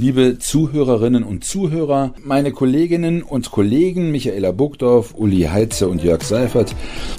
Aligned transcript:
Liebe 0.00 0.38
Zuhörerinnen 0.38 1.22
und 1.24 1.44
Zuhörer, 1.44 2.14
meine 2.24 2.52
Kolleginnen 2.52 3.22
und 3.22 3.50
Kollegen 3.50 4.10
Michaela 4.10 4.50
Burgdorf, 4.50 5.12
Uli 5.14 5.42
Heitze 5.42 5.90
und 5.90 6.02
Jörg 6.02 6.22
Seifert 6.22 6.74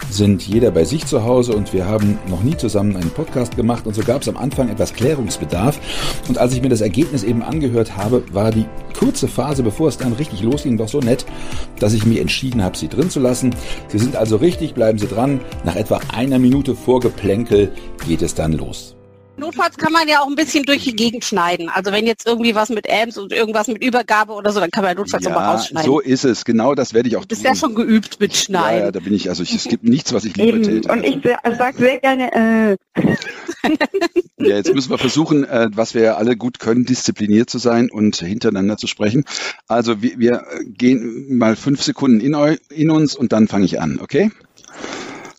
sind 0.09 0.47
jeder 0.47 0.71
bei 0.71 0.83
sich 0.83 1.05
zu 1.05 1.23
Hause 1.23 1.53
und 1.53 1.73
wir 1.73 1.85
haben 1.85 2.17
noch 2.27 2.41
nie 2.41 2.57
zusammen 2.57 2.95
einen 2.95 3.11
Podcast 3.11 3.55
gemacht 3.55 3.85
und 3.85 3.93
so 3.93 4.01
gab 4.01 4.23
es 4.23 4.29
am 4.29 4.35
Anfang 4.35 4.67
etwas 4.67 4.95
Klärungsbedarf. 4.95 5.79
Und 6.27 6.39
als 6.39 6.55
ich 6.55 6.63
mir 6.63 6.69
das 6.69 6.81
Ergebnis 6.81 7.23
eben 7.23 7.43
angehört 7.43 7.97
habe, 7.97 8.23
war 8.31 8.49
die 8.49 8.65
kurze 8.97 9.27
Phase, 9.27 9.61
bevor 9.61 9.87
es 9.87 9.97
dann 9.97 10.13
richtig 10.13 10.41
losging, 10.41 10.77
doch 10.77 10.89
so 10.89 11.01
nett, 11.01 11.27
dass 11.77 11.93
ich 11.93 12.07
mich 12.07 12.19
entschieden 12.19 12.63
habe, 12.63 12.75
sie 12.75 12.87
drin 12.87 13.11
zu 13.11 13.19
lassen. 13.19 13.53
Sie 13.89 13.99
sind 13.99 14.15
also 14.15 14.37
richtig, 14.37 14.73
bleiben 14.73 14.97
Sie 14.97 15.05
dran. 15.05 15.39
Nach 15.65 15.75
etwa 15.75 15.99
einer 16.15 16.39
Minute 16.39 16.73
Vorgeplänkel 16.73 17.73
geht 18.07 18.23
es 18.23 18.33
dann 18.33 18.53
los. 18.53 18.95
Notfalls 19.41 19.75
kann 19.75 19.91
man 19.91 20.07
ja 20.07 20.21
auch 20.21 20.27
ein 20.27 20.35
bisschen 20.35 20.63
durch 20.63 20.83
die 20.83 20.95
Gegend 20.95 21.25
schneiden. 21.25 21.67
Also 21.67 21.91
wenn 21.91 22.05
jetzt 22.05 22.27
irgendwie 22.27 22.53
was 22.53 22.69
mit 22.69 22.87
Amps 22.87 23.17
und 23.17 23.33
irgendwas 23.33 23.67
mit 23.67 23.83
Übergabe 23.83 24.33
oder 24.33 24.51
so, 24.51 24.59
dann 24.59 24.69
kann 24.69 24.83
man 24.83 24.91
ja 24.91 24.99
notfalls 24.99 25.23
ja, 25.23 25.31
nochmal 25.31 25.55
rausschneiden. 25.55 25.89
So 25.89 25.99
ist 25.99 26.25
es, 26.25 26.45
genau 26.45 26.75
das 26.75 26.93
werde 26.93 27.09
ich 27.09 27.15
auch 27.15 27.21
tun. 27.21 27.27
Du 27.29 27.35
bist 27.35 27.43
ja 27.43 27.55
schon 27.55 27.73
geübt 27.73 28.19
mit 28.19 28.35
Schneiden. 28.35 28.79
Ja, 28.79 28.85
ja 28.85 28.91
da 28.91 28.99
bin 28.99 29.13
ich, 29.15 29.29
also 29.29 29.41
ich, 29.41 29.55
es 29.55 29.63
gibt 29.63 29.83
nichts, 29.89 30.13
was 30.13 30.25
ich 30.25 30.37
lieber 30.37 30.57
Eben. 30.57 30.63
täte. 30.63 30.91
Und 30.91 31.03
ich 31.03 31.17
sage 31.57 31.77
sehr 31.77 31.99
gerne, 31.99 32.77
äh. 32.95 33.15
Ja, 34.37 34.55
jetzt 34.55 34.73
müssen 34.73 34.89
wir 34.89 34.97
versuchen, 34.97 35.43
äh, 35.43 35.69
was 35.73 35.93
wir 35.93 36.01
ja 36.01 36.15
alle 36.15 36.35
gut 36.35 36.59
können, 36.59 36.85
diszipliniert 36.85 37.49
zu 37.49 37.57
sein 37.57 37.91
und 37.91 38.17
hintereinander 38.17 38.77
zu 38.77 38.87
sprechen. 38.87 39.23
Also 39.67 40.01
wir, 40.01 40.19
wir 40.19 40.45
gehen 40.65 41.37
mal 41.37 41.55
fünf 41.55 41.81
Sekunden 41.83 42.21
in, 42.21 42.35
eu, 42.35 42.55
in 42.69 42.89
uns 42.89 43.15
und 43.15 43.33
dann 43.33 43.47
fange 43.47 43.65
ich 43.65 43.79
an, 43.81 43.99
okay? 44.01 44.31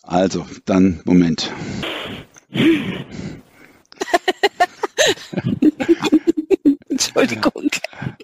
Also, 0.02 0.46
dann 0.66 1.00
Moment. 1.04 1.52
Entschuldigung. 7.14 7.70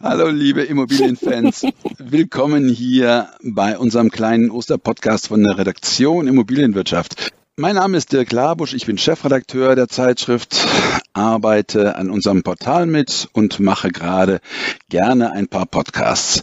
Hallo 0.02 0.28
liebe 0.28 0.62
Immobilienfans, 0.62 1.66
willkommen 1.98 2.70
hier 2.70 3.28
bei 3.42 3.76
unserem 3.76 4.10
kleinen 4.10 4.50
Osterpodcast 4.50 5.28
von 5.28 5.44
der 5.44 5.58
Redaktion 5.58 6.26
Immobilienwirtschaft. 6.26 7.32
Mein 7.56 7.74
Name 7.74 7.98
ist 7.98 8.12
Dirk 8.12 8.32
Labusch, 8.32 8.72
ich 8.72 8.86
bin 8.86 8.96
Chefredakteur 8.96 9.76
der 9.76 9.88
Zeitschrift, 9.88 10.66
arbeite 11.12 11.96
an 11.96 12.08
unserem 12.08 12.42
Portal 12.42 12.86
mit 12.86 13.28
und 13.34 13.60
mache 13.60 13.90
gerade 13.90 14.40
gerne 14.88 15.32
ein 15.32 15.48
paar 15.48 15.66
Podcasts. 15.66 16.42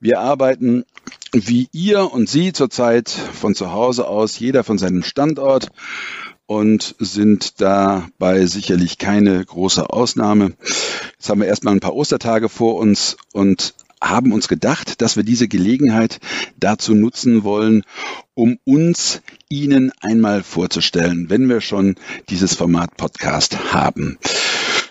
Wir 0.00 0.18
arbeiten 0.18 0.84
wie 1.32 1.68
ihr 1.70 2.12
und 2.12 2.28
Sie 2.28 2.52
zurzeit 2.52 3.08
von 3.08 3.54
zu 3.54 3.70
Hause 3.70 4.08
aus, 4.08 4.40
jeder 4.40 4.64
von 4.64 4.76
seinem 4.76 5.04
Standort 5.04 5.68
und 6.50 6.96
sind 6.98 7.60
dabei 7.60 8.44
sicherlich 8.46 8.98
keine 8.98 9.44
große 9.44 9.88
Ausnahme. 9.88 10.54
Jetzt 11.12 11.30
haben 11.30 11.40
wir 11.42 11.46
erstmal 11.46 11.74
ein 11.74 11.80
paar 11.80 11.94
Ostertage 11.94 12.48
vor 12.48 12.74
uns 12.74 13.16
und 13.32 13.72
haben 14.02 14.32
uns 14.32 14.48
gedacht, 14.48 15.00
dass 15.00 15.14
wir 15.14 15.22
diese 15.22 15.46
Gelegenheit 15.46 16.18
dazu 16.58 16.92
nutzen 16.96 17.44
wollen, 17.44 17.84
um 18.34 18.58
uns 18.64 19.22
Ihnen 19.48 19.92
einmal 20.00 20.42
vorzustellen, 20.42 21.30
wenn 21.30 21.48
wir 21.48 21.60
schon 21.60 21.94
dieses 22.30 22.56
Format 22.56 22.96
Podcast 22.96 23.72
haben. 23.72 24.18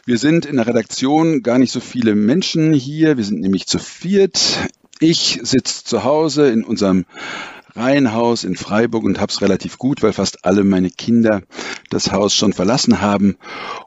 Wir 0.05 0.17
sind 0.17 0.45
in 0.45 0.55
der 0.55 0.67
Redaktion 0.67 1.43
gar 1.43 1.59
nicht 1.59 1.73
so 1.73 1.81
viele 1.81 2.15
Menschen 2.15 2.71
hier. 2.71 3.17
Wir 3.17 3.25
sind 3.25 3.41
nämlich 3.41 3.67
zu 3.67 3.79
viert. 3.79 4.39
Ich 5.01 5.41
sitze 5.43 5.83
zu 5.83 6.05
Hause 6.05 6.49
in 6.49 6.63
unserem 6.63 7.03
Reihenhaus 7.79 8.43
in 8.43 8.57
Freiburg 8.57 9.03
und 9.05 9.19
habe 9.19 9.31
es 9.31 9.41
relativ 9.41 9.77
gut, 9.77 10.03
weil 10.03 10.11
fast 10.11 10.45
alle 10.45 10.63
meine 10.63 10.89
Kinder 10.89 11.41
das 11.89 12.11
Haus 12.11 12.35
schon 12.35 12.51
verlassen 12.51 12.99
haben 13.01 13.37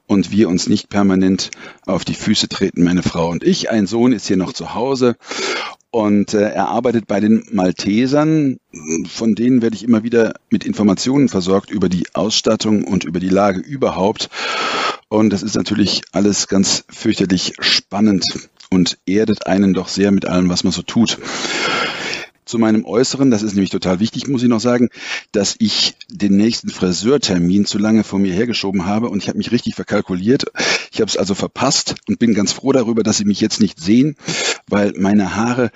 und 0.06 0.32
wir 0.32 0.48
uns 0.48 0.66
nicht 0.66 0.88
permanent 0.88 1.50
auf 1.84 2.04
die 2.04 2.14
Füße 2.14 2.48
treten, 2.48 2.84
meine 2.84 3.02
Frau 3.02 3.28
und 3.28 3.44
ich. 3.44 3.70
Ein 3.70 3.86
Sohn 3.86 4.12
ist 4.12 4.26
hier 4.26 4.38
noch 4.38 4.54
zu 4.54 4.74
Hause 4.74 5.16
und 5.90 6.32
äh, 6.32 6.50
er 6.50 6.68
arbeitet 6.68 7.06
bei 7.06 7.20
den 7.20 7.44
Maltesern. 7.52 8.56
Von 9.08 9.34
denen 9.34 9.60
werde 9.60 9.76
ich 9.76 9.84
immer 9.84 10.02
wieder 10.02 10.34
mit 10.48 10.64
Informationen 10.64 11.28
versorgt 11.28 11.70
über 11.70 11.90
die 11.90 12.06
Ausstattung 12.14 12.84
und 12.84 13.04
über 13.04 13.20
die 13.20 13.28
Lage 13.28 13.60
überhaupt. 13.60 14.30
Und 15.08 15.30
das 15.30 15.42
ist 15.42 15.54
natürlich 15.54 16.00
alles 16.12 16.48
ganz 16.48 16.84
fürchterlich 16.88 17.52
spannend 17.60 18.24
und 18.70 18.96
erdet 19.04 19.46
einen 19.46 19.74
doch 19.74 19.88
sehr 19.88 20.12
mit 20.12 20.26
allem, 20.26 20.48
was 20.48 20.64
man 20.64 20.72
so 20.72 20.80
tut 20.80 21.18
zu 22.44 22.58
meinem 22.58 22.84
Äußeren, 22.84 23.30
das 23.30 23.42
ist 23.42 23.54
nämlich 23.54 23.70
total 23.70 24.00
wichtig, 24.00 24.28
muss 24.28 24.42
ich 24.42 24.48
noch 24.48 24.60
sagen, 24.60 24.88
dass 25.32 25.56
ich 25.58 25.94
den 26.08 26.36
nächsten 26.36 26.68
Friseurtermin 26.68 27.64
zu 27.66 27.78
lange 27.78 28.04
vor 28.04 28.18
mir 28.18 28.32
hergeschoben 28.32 28.86
habe 28.86 29.08
und 29.08 29.22
ich 29.22 29.28
habe 29.28 29.38
mich 29.38 29.52
richtig 29.52 29.74
verkalkuliert. 29.74 30.44
Ich 30.92 31.00
habe 31.00 31.08
es 31.08 31.16
also 31.16 31.34
verpasst 31.34 31.94
und 32.08 32.18
bin 32.18 32.34
ganz 32.34 32.52
froh 32.52 32.72
darüber, 32.72 33.02
dass 33.02 33.18
Sie 33.18 33.24
mich 33.24 33.40
jetzt 33.40 33.60
nicht 33.60 33.80
sehen, 33.80 34.16
weil 34.68 34.92
meine 34.96 35.36
Haare 35.36 35.70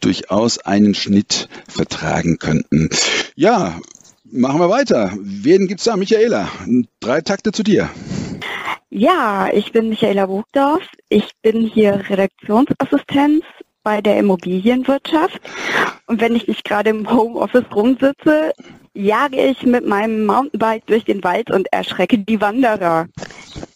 durchaus 0.00 0.58
einen 0.58 0.94
Schnitt 0.94 1.48
vertragen 1.68 2.38
könnten. 2.38 2.90
Ja, 3.34 3.80
machen 4.24 4.60
wir 4.60 4.70
weiter. 4.70 5.12
Wen 5.20 5.66
gibt's 5.66 5.84
da? 5.84 5.96
Michaela, 5.96 6.48
drei 7.00 7.20
Takte 7.20 7.52
zu 7.52 7.62
dir. 7.62 7.90
Ja, 8.90 9.48
ich 9.52 9.72
bin 9.72 9.88
Michaela 9.88 10.26
Bogdorf. 10.26 10.84
Ich 11.08 11.32
bin 11.42 11.66
hier 11.66 12.04
Redaktionsassistenz 12.08 13.42
bei 13.82 14.00
der 14.00 14.18
Immobilienwirtschaft. 14.18 15.40
Und 16.14 16.20
wenn 16.20 16.36
ich 16.36 16.46
nicht 16.46 16.62
gerade 16.62 16.90
im 16.90 17.10
Homeoffice 17.10 17.64
rumsitze, 17.74 18.52
jage 18.94 19.46
ich 19.46 19.64
mit 19.64 19.84
meinem 19.84 20.26
Mountainbike 20.26 20.86
durch 20.86 21.04
den 21.04 21.24
Wald 21.24 21.50
und 21.50 21.66
erschrecke 21.72 22.18
die 22.18 22.40
Wanderer. 22.40 23.08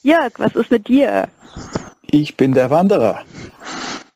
Jörg, 0.04 0.30
was 0.38 0.54
ist 0.54 0.70
mit 0.70 0.86
dir? 0.86 1.26
Ich 2.12 2.36
bin 2.36 2.52
der 2.52 2.70
Wanderer, 2.70 3.22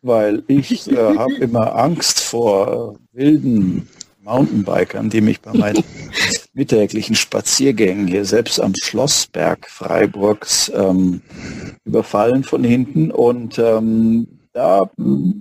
weil 0.02 0.44
ich 0.46 0.88
äh, 0.92 0.96
habe 0.96 1.34
immer 1.40 1.74
Angst 1.74 2.20
vor 2.20 2.94
äh, 3.12 3.18
wilden 3.18 3.88
Mountainbikern, 4.22 5.10
die 5.10 5.20
mich 5.20 5.40
bei 5.40 5.52
meinen 5.52 5.82
mittäglichen 6.54 7.16
Spaziergängen 7.16 8.06
hier 8.06 8.24
selbst 8.24 8.60
am 8.60 8.72
Schlossberg 8.80 9.68
Freiburgs 9.68 10.70
ähm, 10.72 11.22
überfallen 11.84 12.44
von 12.44 12.62
hinten 12.62 13.10
und 13.10 13.58
ähm, 13.58 14.28
da 14.52 14.90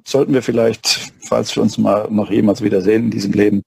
sollten 0.06 0.34
wir 0.34 0.42
vielleicht, 0.42 1.12
falls 1.28 1.56
wir 1.56 1.64
uns 1.64 1.78
mal 1.78 2.08
noch 2.10 2.32
jemals 2.32 2.62
wiedersehen 2.62 3.06
in 3.06 3.12
diesem 3.12 3.34
Leben, 3.34 3.64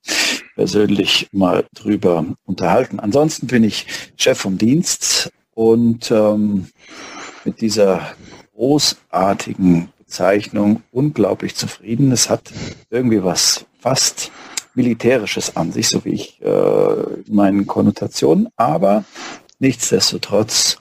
persönlich 0.55 1.29
mal 1.33 1.67
drüber 1.75 2.25
unterhalten. 2.45 3.01
Ansonsten 3.01 3.47
bin 3.47 3.65
ich 3.65 3.87
Chef 4.17 4.39
vom 4.39 4.59
Dienst 4.59 5.31
und 5.55 6.11
ähm, 6.11 6.69
mit 7.45 7.61
dieser 7.61 8.15
großartigen 8.55 9.89
Bezeichnung 9.99 10.83
unglaublich 10.93 11.57
zufrieden. 11.57 12.13
Es 12.13 12.31
hat 12.31 12.53
irgendwie 12.91 13.23
was 13.23 13.67
fast 13.81 14.31
militärisches 14.75 15.57
an 15.57 15.73
sich, 15.73 15.89
so 15.89 16.05
wie 16.05 16.15
ich 16.15 16.41
äh, 16.43 16.95
meinen 17.29 17.67
Konnotationen, 17.67 18.49
aber 18.57 19.05
nichtsdestotrotz 19.59 20.79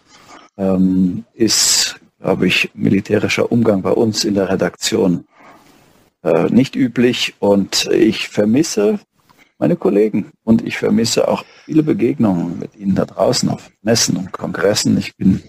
ähm, 0.57 1.25
ist 1.33 1.95
glaube 2.23 2.47
ich, 2.47 2.71
militärischer 2.73 3.51
Umgang 3.51 3.81
bei 3.81 3.91
uns 3.91 4.23
in 4.23 4.35
der 4.35 4.47
Redaktion 4.47 5.25
äh, 6.23 6.45
nicht 6.45 6.73
üblich 6.73 7.33
und 7.39 7.89
ich 7.91 8.29
vermisse 8.29 8.99
meine 9.59 9.75
Kollegen 9.75 10.31
und 10.45 10.65
ich 10.65 10.77
vermisse 10.77 11.27
auch 11.27 11.43
viele 11.65 11.83
Begegnungen 11.83 12.59
mit 12.59 12.77
ihnen 12.77 12.95
da 12.95 13.03
draußen 13.03 13.49
auf 13.49 13.69
Messen 13.81 14.15
und 14.15 14.31
Kongressen. 14.31 14.97
Ich 14.97 15.17
bin 15.17 15.43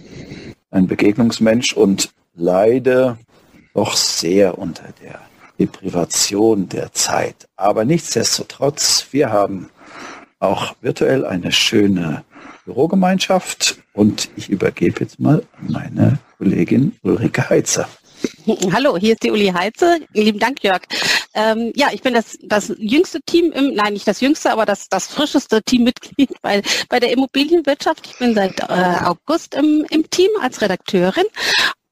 ein 0.72 0.88
Begegnungsmensch 0.88 1.74
und 1.74 2.10
leide 2.34 3.18
doch 3.72 3.94
sehr 3.94 4.58
unter 4.58 4.88
der 5.00 5.20
Deprivation 5.60 6.68
der 6.68 6.92
Zeit. 6.92 7.48
Aber 7.54 7.84
nichtsdestotrotz, 7.84 9.06
wir 9.12 9.30
haben 9.30 9.70
auch 10.40 10.74
virtuell 10.80 11.24
eine 11.24 11.52
schöne 11.52 12.24
Bürogemeinschaft 12.64 13.76
und 13.92 14.30
ich 14.36 14.48
übergebe 14.48 15.00
jetzt 15.00 15.20
mal 15.20 15.42
meine 15.60 16.18
Kollegin 16.38 16.96
Ulrike 17.02 17.48
Heitzer. 17.50 17.88
Hallo, 18.72 18.96
hier 18.96 19.12
ist 19.12 19.22
die 19.22 19.30
Uli 19.30 19.48
Heize. 19.48 20.00
Lieben 20.12 20.38
Dank, 20.38 20.62
Jörg. 20.62 20.82
Ähm, 21.34 21.72
ja, 21.74 21.88
ich 21.92 22.02
bin 22.02 22.14
das, 22.14 22.38
das 22.42 22.72
jüngste 22.78 23.20
Team 23.22 23.52
im, 23.52 23.74
nein, 23.74 23.92
nicht 23.92 24.06
das 24.06 24.20
jüngste, 24.20 24.50
aber 24.50 24.64
das, 24.64 24.88
das 24.88 25.06
frischeste 25.06 25.62
Teammitglied 25.62 26.30
bei, 26.42 26.62
bei 26.88 27.00
der 27.00 27.10
Immobilienwirtschaft. 27.12 28.06
Ich 28.06 28.18
bin 28.18 28.34
seit 28.34 28.60
äh, 28.60 29.04
August 29.04 29.54
im, 29.54 29.84
im 29.90 30.08
Team 30.10 30.30
als 30.40 30.60
Redakteurin 30.62 31.24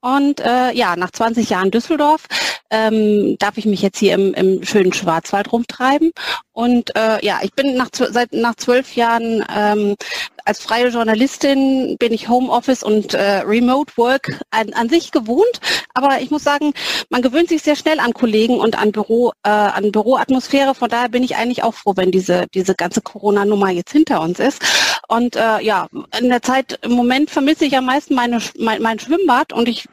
und 0.00 0.40
äh, 0.40 0.72
ja, 0.72 0.96
nach 0.96 1.10
20 1.10 1.50
Jahren 1.50 1.70
Düsseldorf 1.70 2.26
ähm, 2.72 3.36
darf 3.38 3.58
ich 3.58 3.66
mich 3.66 3.82
jetzt 3.82 3.98
hier 3.98 4.14
im, 4.14 4.34
im 4.34 4.64
schönen 4.64 4.92
Schwarzwald 4.92 5.52
rumtreiben. 5.52 6.10
Und 6.52 6.96
äh, 6.96 7.24
ja, 7.24 7.40
ich 7.42 7.52
bin 7.52 7.76
nach, 7.76 7.88
seit 7.92 8.32
nach 8.32 8.56
zwölf 8.56 8.96
Jahren 8.96 9.44
ähm, 9.54 9.94
als 10.44 10.60
freie 10.60 10.88
Journalistin 10.88 11.96
bin 11.98 12.12
ich 12.12 12.28
Homeoffice 12.28 12.82
und 12.82 13.14
äh, 13.14 13.38
Remote 13.40 13.92
Work 13.96 14.40
an, 14.50 14.72
an 14.72 14.88
sich 14.88 15.12
gewohnt. 15.12 15.60
Aber 15.94 16.20
ich 16.20 16.30
muss 16.30 16.42
sagen, 16.42 16.72
man 17.10 17.22
gewöhnt 17.22 17.48
sich 17.48 17.62
sehr 17.62 17.76
schnell 17.76 18.00
an 18.00 18.12
Kollegen 18.12 18.58
und 18.58 18.78
an 18.78 18.92
Büro, 18.92 19.32
äh, 19.44 19.50
an 19.50 19.92
Büroatmosphäre. 19.92 20.74
Von 20.74 20.88
daher 20.88 21.08
bin 21.08 21.22
ich 21.22 21.36
eigentlich 21.36 21.62
auch 21.62 21.74
froh, 21.74 21.92
wenn 21.96 22.10
diese 22.10 22.46
diese 22.54 22.74
ganze 22.74 23.02
Corona-Nummer 23.02 23.70
jetzt 23.70 23.92
hinter 23.92 24.20
uns 24.20 24.40
ist. 24.40 24.62
Und 25.08 25.37
äh, 25.37 25.60
ja, 25.60 25.88
in 26.19 26.28
der 26.28 26.43
Zeit 26.43 26.78
im 26.82 26.93
Moment 26.93 27.31
vermisse 27.31 27.64
ich 27.64 27.76
am 27.76 27.87
meisten 27.87 28.14
meine, 28.14 28.38
mein, 28.58 28.81
mein 28.82 28.99
Schwimmbad 28.99 29.52
und 29.52 29.69
ich 29.69 29.88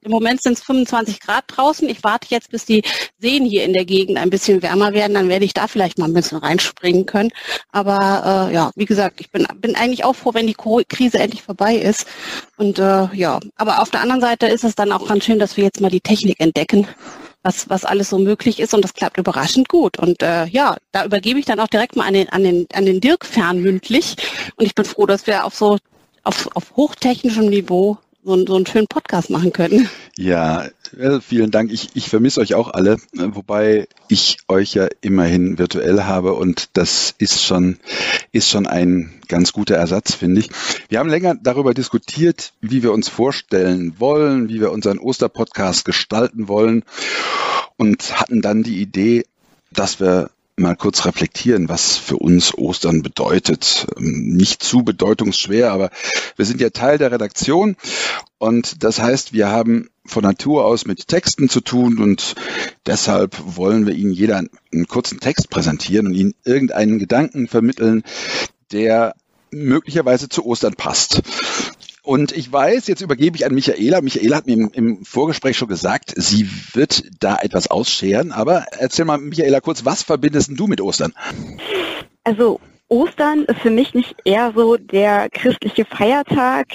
im 0.00 0.10
Moment 0.10 0.42
sind 0.42 0.54
es 0.54 0.64
25 0.64 1.20
Grad 1.20 1.44
draußen. 1.46 1.88
Ich 1.88 2.02
warte 2.02 2.26
jetzt, 2.30 2.50
bis 2.50 2.64
die 2.64 2.82
Seen 3.18 3.44
hier 3.44 3.64
in 3.64 3.72
der 3.72 3.84
Gegend 3.84 4.18
ein 4.18 4.30
bisschen 4.30 4.62
wärmer 4.62 4.92
werden. 4.92 5.14
Dann 5.14 5.28
werde 5.28 5.44
ich 5.44 5.54
da 5.54 5.68
vielleicht 5.68 5.98
mal 5.98 6.06
ein 6.06 6.14
bisschen 6.14 6.38
reinspringen 6.38 7.06
können. 7.06 7.30
Aber 7.70 8.48
äh, 8.50 8.54
ja, 8.54 8.72
wie 8.74 8.84
gesagt, 8.84 9.20
ich 9.20 9.30
bin, 9.30 9.46
bin 9.56 9.76
eigentlich 9.76 10.04
auch 10.04 10.14
froh, 10.14 10.34
wenn 10.34 10.46
die 10.46 10.54
Krise 10.54 11.18
endlich 11.18 11.42
vorbei 11.42 11.76
ist. 11.76 12.06
Und 12.56 12.78
äh, 12.78 13.08
ja, 13.14 13.38
aber 13.56 13.80
auf 13.80 13.90
der 13.90 14.00
anderen 14.00 14.20
Seite 14.20 14.46
ist 14.46 14.64
es 14.64 14.74
dann 14.74 14.92
auch 14.92 15.06
ganz 15.06 15.24
schön, 15.24 15.38
dass 15.38 15.56
wir 15.56 15.64
jetzt 15.64 15.80
mal 15.80 15.90
die 15.90 16.00
Technik 16.00 16.40
entdecken. 16.40 16.88
Was, 17.42 17.70
was 17.70 17.86
alles 17.86 18.10
so 18.10 18.18
möglich 18.18 18.60
ist 18.60 18.74
und 18.74 18.82
das 18.82 18.92
klappt 18.92 19.16
überraschend 19.16 19.68
gut. 19.68 19.98
Und 19.98 20.22
äh, 20.22 20.44
ja, 20.46 20.76
da 20.92 21.06
übergebe 21.06 21.38
ich 21.38 21.46
dann 21.46 21.58
auch 21.58 21.68
direkt 21.68 21.96
mal 21.96 22.06
an 22.06 22.12
den, 22.12 22.28
an 22.28 22.44
den, 22.44 22.66
an 22.74 22.84
den 22.84 23.00
Dirk 23.00 23.24
fernmündlich. 23.24 24.16
Und 24.56 24.66
ich 24.66 24.74
bin 24.74 24.84
froh, 24.84 25.06
dass 25.06 25.26
wir 25.26 25.46
auf 25.46 25.54
so 25.54 25.78
auf, 26.24 26.48
auf 26.54 26.76
hochtechnischem 26.76 27.48
Niveau 27.48 27.98
so, 28.22 28.46
so 28.46 28.56
einen 28.56 28.66
schönen 28.66 28.86
Podcast 28.86 29.30
machen 29.30 29.52
können. 29.52 29.88
Ja, 30.16 30.68
vielen 31.20 31.50
Dank. 31.50 31.72
Ich, 31.72 31.90
ich 31.94 32.08
vermisse 32.08 32.40
euch 32.40 32.54
auch 32.54 32.68
alle, 32.68 32.98
wobei 33.14 33.88
ich 34.08 34.38
euch 34.48 34.74
ja 34.74 34.88
immerhin 35.00 35.58
virtuell 35.58 36.02
habe 36.02 36.34
und 36.34 36.70
das 36.74 37.14
ist 37.18 37.42
schon, 37.42 37.78
ist 38.32 38.50
schon 38.50 38.66
ein 38.66 39.20
ganz 39.28 39.52
guter 39.52 39.76
Ersatz, 39.76 40.14
finde 40.14 40.40
ich. 40.40 40.50
Wir 40.88 40.98
haben 40.98 41.08
länger 41.08 41.36
darüber 41.40 41.74
diskutiert, 41.74 42.52
wie 42.60 42.82
wir 42.82 42.92
uns 42.92 43.08
vorstellen 43.08 43.94
wollen, 43.98 44.48
wie 44.48 44.60
wir 44.60 44.72
unseren 44.72 44.98
Osterpodcast 44.98 45.84
gestalten 45.84 46.48
wollen 46.48 46.84
und 47.76 48.20
hatten 48.20 48.42
dann 48.42 48.62
die 48.62 48.80
Idee, 48.80 49.24
dass 49.72 50.00
wir 50.00 50.30
mal 50.60 50.76
kurz 50.76 51.04
reflektieren, 51.04 51.68
was 51.68 51.96
für 51.96 52.16
uns 52.16 52.56
Ostern 52.56 53.02
bedeutet. 53.02 53.86
Ähm, 53.96 54.36
nicht 54.36 54.62
zu 54.62 54.84
bedeutungsschwer, 54.84 55.72
aber 55.72 55.90
wir 56.36 56.44
sind 56.44 56.60
ja 56.60 56.70
Teil 56.70 56.98
der 56.98 57.12
Redaktion 57.12 57.76
und 58.38 58.82
das 58.84 59.00
heißt, 59.00 59.32
wir 59.32 59.48
haben 59.48 59.90
von 60.06 60.22
Natur 60.22 60.64
aus 60.64 60.86
mit 60.86 61.08
Texten 61.08 61.48
zu 61.48 61.60
tun 61.60 61.98
und 61.98 62.34
deshalb 62.86 63.36
wollen 63.44 63.86
wir 63.86 63.94
Ihnen 63.94 64.12
jeder 64.12 64.38
einen 64.72 64.86
kurzen 64.86 65.20
Text 65.20 65.50
präsentieren 65.50 66.06
und 66.06 66.14
Ihnen 66.14 66.34
irgendeinen 66.44 66.98
Gedanken 66.98 67.48
vermitteln, 67.48 68.02
der 68.72 69.14
möglicherweise 69.50 70.28
zu 70.28 70.46
Ostern 70.46 70.74
passt. 70.74 71.22
Und 72.02 72.32
ich 72.32 72.50
weiß, 72.50 72.86
jetzt 72.86 73.02
übergebe 73.02 73.36
ich 73.36 73.44
an 73.44 73.54
Michaela. 73.54 74.00
Michaela 74.00 74.36
hat 74.36 74.46
mir 74.46 74.54
im, 74.54 74.70
im, 74.72 75.04
Vorgespräch 75.04 75.56
schon 75.56 75.68
gesagt, 75.68 76.12
sie 76.16 76.48
wird 76.72 77.04
da 77.20 77.36
etwas 77.40 77.70
ausscheren. 77.70 78.32
Aber 78.32 78.66
erzähl 78.78 79.04
mal, 79.04 79.18
Michaela, 79.18 79.60
kurz, 79.60 79.84
was 79.84 80.02
verbindest 80.02 80.50
du 80.54 80.66
mit 80.66 80.80
Ostern? 80.80 81.12
Also 82.24 82.60
Ostern 82.88 83.44
ist 83.44 83.60
für 83.60 83.70
mich 83.70 83.94
nicht 83.94 84.16
eher 84.24 84.52
so 84.54 84.76
der 84.76 85.28
christliche 85.30 85.84
Feiertag. 85.84 86.66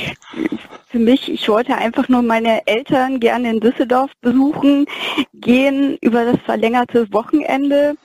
Für 0.88 1.00
mich, 1.00 1.30
ich 1.30 1.50
wollte 1.50 1.76
einfach 1.76 2.08
nur 2.08 2.22
meine 2.22 2.66
Eltern 2.68 3.20
gerne 3.20 3.50
in 3.50 3.60
Düsseldorf 3.60 4.12
besuchen, 4.22 4.86
gehen 5.34 5.98
über 6.00 6.24
das 6.24 6.38
verlängerte 6.46 7.12
Wochenende. 7.12 7.96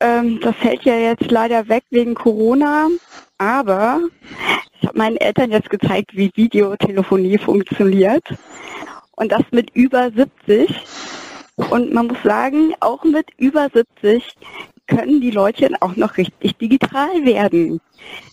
Ähm, 0.00 0.38
das 0.40 0.54
fällt 0.56 0.84
ja 0.84 0.94
jetzt 0.94 1.28
leider 1.30 1.68
weg 1.68 1.82
wegen 1.90 2.14
Corona. 2.14 2.88
Aber 3.38 4.00
habe 4.86 4.98
meinen 4.98 5.16
Eltern 5.16 5.50
jetzt 5.50 5.70
gezeigt, 5.70 6.16
wie 6.16 6.30
Videotelefonie 6.34 7.38
funktioniert. 7.38 8.24
Und 9.16 9.32
das 9.32 9.42
mit 9.50 9.70
über 9.74 10.10
70. 10.10 10.74
Und 11.56 11.92
man 11.92 12.08
muss 12.08 12.22
sagen, 12.24 12.74
auch 12.80 13.04
mit 13.04 13.26
über 13.38 13.68
70 13.72 14.24
können 14.86 15.20
die 15.20 15.30
Leute 15.30 15.70
auch 15.80 15.96
noch 15.96 16.16
richtig 16.16 16.58
digital 16.58 17.24
werden. 17.24 17.80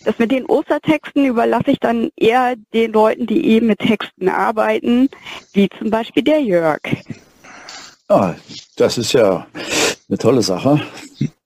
Das 0.03 0.17
mit 0.19 0.31
den 0.31 0.45
Ostertexten 0.45 1.25
überlasse 1.25 1.71
ich 1.71 1.79
dann 1.79 2.09
eher 2.17 2.55
den 2.73 2.91
Leuten, 2.91 3.27
die 3.27 3.45
eben 3.45 3.67
mit 3.67 3.79
Texten 3.79 4.27
arbeiten, 4.27 5.09
wie 5.53 5.69
zum 5.77 5.89
Beispiel 5.89 6.23
der 6.23 6.41
Jörg. 6.41 6.81
Ah, 8.09 8.33
das 8.75 8.97
ist 8.97 9.13
ja 9.13 9.47
eine 10.09 10.17
tolle 10.17 10.41
Sache. 10.41 10.81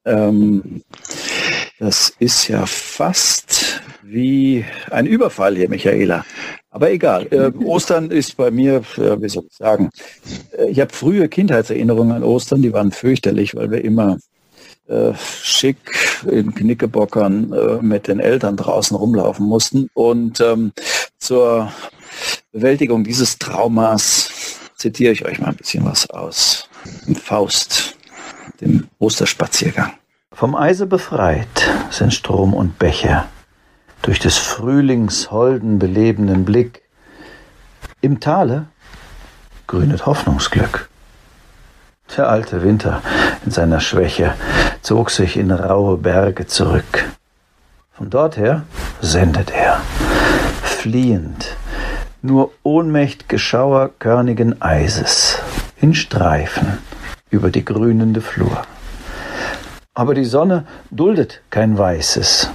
Ähm, 0.05 0.81
das 1.85 2.13
ist 2.17 2.47
ja 2.47 2.65
fast 2.65 3.79
wie 4.01 4.65
ein 4.89 5.05
Überfall 5.05 5.55
hier, 5.55 5.69
Michaela. 5.69 6.25
Aber 6.71 6.91
egal. 6.91 7.27
Äh, 7.31 7.51
Ostern 7.63 8.09
ist 8.09 8.37
bei 8.37 8.49
mir, 8.49 8.77
äh, 8.97 9.21
wie 9.21 9.29
soll 9.29 9.45
ich 9.47 9.55
sagen, 9.55 9.91
äh, 10.57 10.69
ich 10.69 10.79
habe 10.79 10.91
frühe 10.91 11.29
Kindheitserinnerungen 11.29 12.15
an 12.15 12.23
Ostern, 12.23 12.63
die 12.63 12.73
waren 12.73 12.91
fürchterlich, 12.91 13.55
weil 13.55 13.69
wir 13.69 13.85
immer 13.85 14.17
äh, 14.87 15.13
schick 15.43 15.77
in 16.29 16.55
Knickebockern 16.55 17.53
äh, 17.53 17.83
mit 17.83 18.07
den 18.07 18.19
Eltern 18.19 18.57
draußen 18.57 18.97
rumlaufen 18.97 19.45
mussten. 19.45 19.87
Und 19.93 20.41
ähm, 20.41 20.71
zur 21.19 21.71
Bewältigung 22.51 23.03
dieses 23.03 23.37
Traumas 23.37 24.31
zitiere 24.75 25.13
ich 25.13 25.23
euch 25.23 25.39
mal 25.39 25.49
ein 25.49 25.55
bisschen 25.55 25.85
was 25.85 26.09
aus 26.09 26.67
Faust, 27.13 27.95
dem 28.59 28.87
Osterspaziergang. 28.97 29.93
Vom 30.35 30.53
Eise 30.53 30.85
befreit 30.85 31.71
sind 31.91 32.13
Strom 32.13 32.53
und 32.53 32.77
Bäche, 32.77 33.23
durch 34.01 34.19
des 34.19 34.37
Frühlings 34.37 35.31
holden 35.31 35.79
belebenden 35.79 36.43
Blick. 36.43 36.81
Im 38.01 38.19
Tale 38.19 38.65
grünet 39.65 40.05
Hoffnungsglück. 40.05 40.89
Der 42.17 42.27
alte 42.27 42.63
Winter 42.63 43.01
in 43.45 43.51
seiner 43.51 43.79
Schwäche 43.79 44.33
zog 44.81 45.09
sich 45.09 45.37
in 45.37 45.51
raue 45.51 45.95
Berge 45.95 46.45
zurück. 46.47 47.05
Von 47.93 48.09
dorther 48.09 48.63
sendet 48.99 49.51
er, 49.51 49.79
fliehend, 50.63 51.55
nur 52.21 52.51
ohnmächt'ge 52.61 53.37
Schauer 53.37 53.91
körnigen 53.99 54.61
Eises, 54.61 55.39
in 55.79 55.93
Streifen 55.93 56.79
über 57.29 57.51
die 57.51 57.63
grünende 57.63 58.19
Flur. 58.19 58.63
Aber 59.95 60.13
die 60.13 60.25
Sonne 60.25 60.65
duldet 60.91 61.41
kein 61.49 61.77
Weißes. 61.77 62.49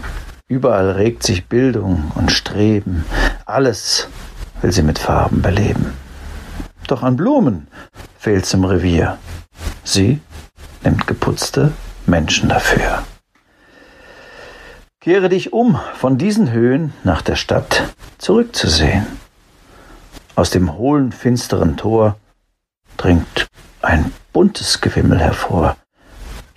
Überall 0.46 0.90
regt 0.90 1.22
sich 1.22 1.46
Bildung 1.46 2.12
und 2.14 2.30
Streben. 2.30 3.06
Alles 3.46 4.08
will 4.60 4.72
sie 4.72 4.82
mit 4.82 4.98
Farben 4.98 5.40
beleben. 5.40 5.94
Doch 6.86 7.02
an 7.02 7.16
Blumen 7.16 7.66
fehlt's 8.18 8.52
im 8.52 8.64
Revier. 8.64 9.16
Sie 9.84 10.20
nimmt 10.84 11.06
geputzte 11.06 11.72
Menschen 12.06 12.50
dafür. 12.50 13.04
Kehre 15.00 15.30
dich 15.30 15.54
um 15.54 15.80
von 15.94 16.18
diesen 16.18 16.52
Höhen 16.52 16.92
nach 17.04 17.22
der 17.22 17.36
Stadt 17.36 17.94
zurückzusehen. 18.18 19.06
Aus 20.34 20.50
dem 20.50 20.74
hohlen, 20.74 21.10
finsteren 21.10 21.78
Tor 21.78 22.16
dringt 22.98 23.46
ein 23.80 24.12
buntes 24.34 24.82
Gewimmel 24.82 25.20
hervor. 25.20 25.76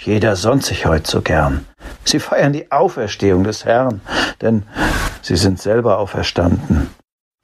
Jeder 0.05 0.35
sonnt 0.35 0.65
sich 0.65 0.85
heut 0.85 1.07
so 1.07 1.21
gern. 1.21 1.65
Sie 2.03 2.19
feiern 2.19 2.51
die 2.51 2.71
Auferstehung 2.71 3.45
des 3.45 3.63
Herrn, 3.63 4.01
denn 4.41 4.63
sie 5.21 5.37
sind 5.37 5.61
selber 5.61 5.97
auferstanden. 5.97 6.89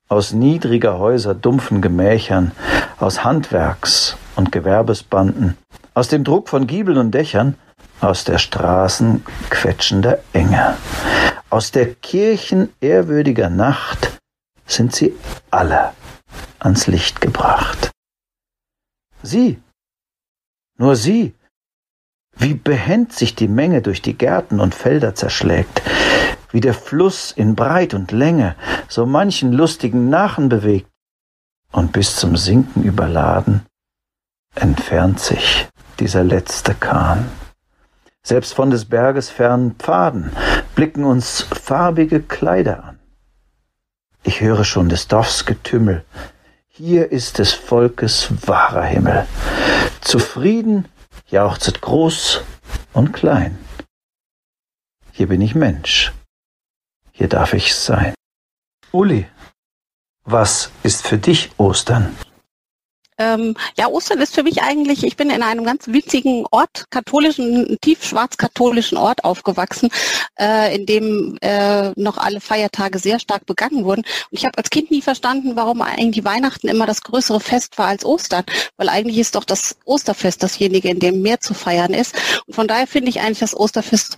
Aus 0.09 0.33
niedriger 0.33 0.99
Häuser 0.99 1.35
dumpfen 1.35 1.81
Gemächern, 1.81 2.51
aus 2.99 3.23
Handwerks- 3.23 4.17
und 4.35 4.51
Gewerbesbanden, 4.51 5.57
aus 5.93 6.09
dem 6.09 6.25
Druck 6.25 6.49
von 6.49 6.67
Giebeln 6.67 6.97
und 6.97 7.11
Dächern, 7.11 7.55
aus 8.01 8.25
der 8.25 8.39
Straßen 8.39 9.23
quetschender 9.49 10.19
Enge, 10.33 10.75
aus 11.49 11.71
der 11.71 11.95
Kirchen 11.95 12.73
ehrwürdiger 12.81 13.49
Nacht 13.49 14.19
sind 14.65 14.93
sie 14.93 15.15
alle 15.49 15.93
ans 16.59 16.87
Licht 16.87 17.21
gebracht. 17.21 17.91
Sie, 19.23 19.61
nur 20.77 20.97
sie 20.97 21.33
wie 22.39 22.53
behend 22.53 23.13
sich 23.13 23.35
die 23.35 23.47
Menge 23.47 23.81
durch 23.81 24.01
die 24.01 24.17
Gärten 24.17 24.59
und 24.59 24.73
Felder 24.73 25.13
zerschlägt, 25.13 25.81
wie 26.51 26.61
der 26.61 26.73
Fluss 26.73 27.31
in 27.31 27.55
Breit 27.55 27.93
und 27.93 28.11
Länge 28.11 28.55
so 28.87 29.05
manchen 29.05 29.51
lustigen 29.51 30.09
Nachen 30.09 30.49
bewegt 30.49 30.87
und 31.71 31.91
bis 31.91 32.15
zum 32.15 32.35
Sinken 32.37 32.83
überladen 32.83 33.65
entfernt 34.55 35.19
sich 35.19 35.67
dieser 35.99 36.23
letzte 36.23 36.73
Kahn. 36.73 37.29
Selbst 38.23 38.53
von 38.53 38.71
des 38.71 38.85
Berges 38.85 39.29
fernen 39.29 39.75
Pfaden 39.75 40.31
blicken 40.75 41.03
uns 41.03 41.41
farbige 41.41 42.21
Kleider 42.21 42.83
an. 42.83 42.99
Ich 44.23 44.41
höre 44.41 44.63
schon 44.63 44.89
des 44.89 45.07
Dorfs 45.07 45.45
Getümmel. 45.45 46.03
Hier 46.67 47.11
ist 47.11 47.39
des 47.39 47.53
Volkes 47.53 48.29
wahrer 48.45 48.83
Himmel. 48.83 49.25
Zufrieden 50.01 50.85
jauchzet 51.31 51.81
groß 51.81 52.41
und 52.93 53.13
klein. 53.13 53.57
Hier 55.11 55.27
bin 55.27 55.41
ich 55.41 55.55
Mensch. 55.55 56.13
Hier 57.11 57.27
darf 57.27 57.53
ich 57.53 57.75
sein. 57.75 58.13
Uli, 58.91 59.27
was 60.23 60.71
ist 60.83 61.05
für 61.05 61.17
dich 61.17 61.51
Ostern? 61.57 62.15
Ähm, 63.19 63.55
ja, 63.77 63.87
Ostern 63.87 64.21
ist 64.21 64.33
für 64.33 64.43
mich 64.43 64.61
eigentlich, 64.61 65.03
ich 65.03 65.17
bin 65.17 65.29
in 65.29 65.43
einem 65.43 65.65
ganz 65.65 65.87
winzigen 65.87 66.45
Ort, 66.51 66.85
katholischen, 66.89 67.77
tief 67.81 68.03
schwarz-katholischen 68.03 68.97
Ort 68.97 69.25
aufgewachsen, 69.25 69.89
äh, 70.39 70.75
in 70.75 70.85
dem 70.85 71.37
äh, 71.41 71.91
noch 71.99 72.17
alle 72.17 72.39
Feiertage 72.39 72.97
sehr 72.97 73.19
stark 73.19 73.45
begangen 73.45 73.83
wurden. 73.83 74.01
Und 74.01 74.37
ich 74.37 74.45
habe 74.45 74.57
als 74.57 74.69
Kind 74.69 74.89
nie 74.89 75.01
verstanden, 75.01 75.57
warum 75.57 75.81
eigentlich 75.81 76.23
Weihnachten 76.23 76.69
immer 76.69 76.85
das 76.85 77.01
größere 77.01 77.41
Fest 77.41 77.77
war 77.77 77.87
als 77.87 78.05
Ostern, 78.05 78.45
weil 78.77 78.87
eigentlich 78.87 79.17
ist 79.17 79.35
doch 79.35 79.43
das 79.43 79.75
Osterfest 79.83 80.41
dasjenige, 80.41 80.89
in 80.89 80.99
dem 80.99 81.21
mehr 81.21 81.41
zu 81.41 81.53
feiern 81.53 81.93
ist. 81.93 82.15
Und 82.47 82.55
von 82.55 82.67
daher 82.67 82.87
finde 82.87 83.09
ich 83.09 83.19
eigentlich 83.19 83.39
das 83.39 83.55
Osterfest 83.55 84.17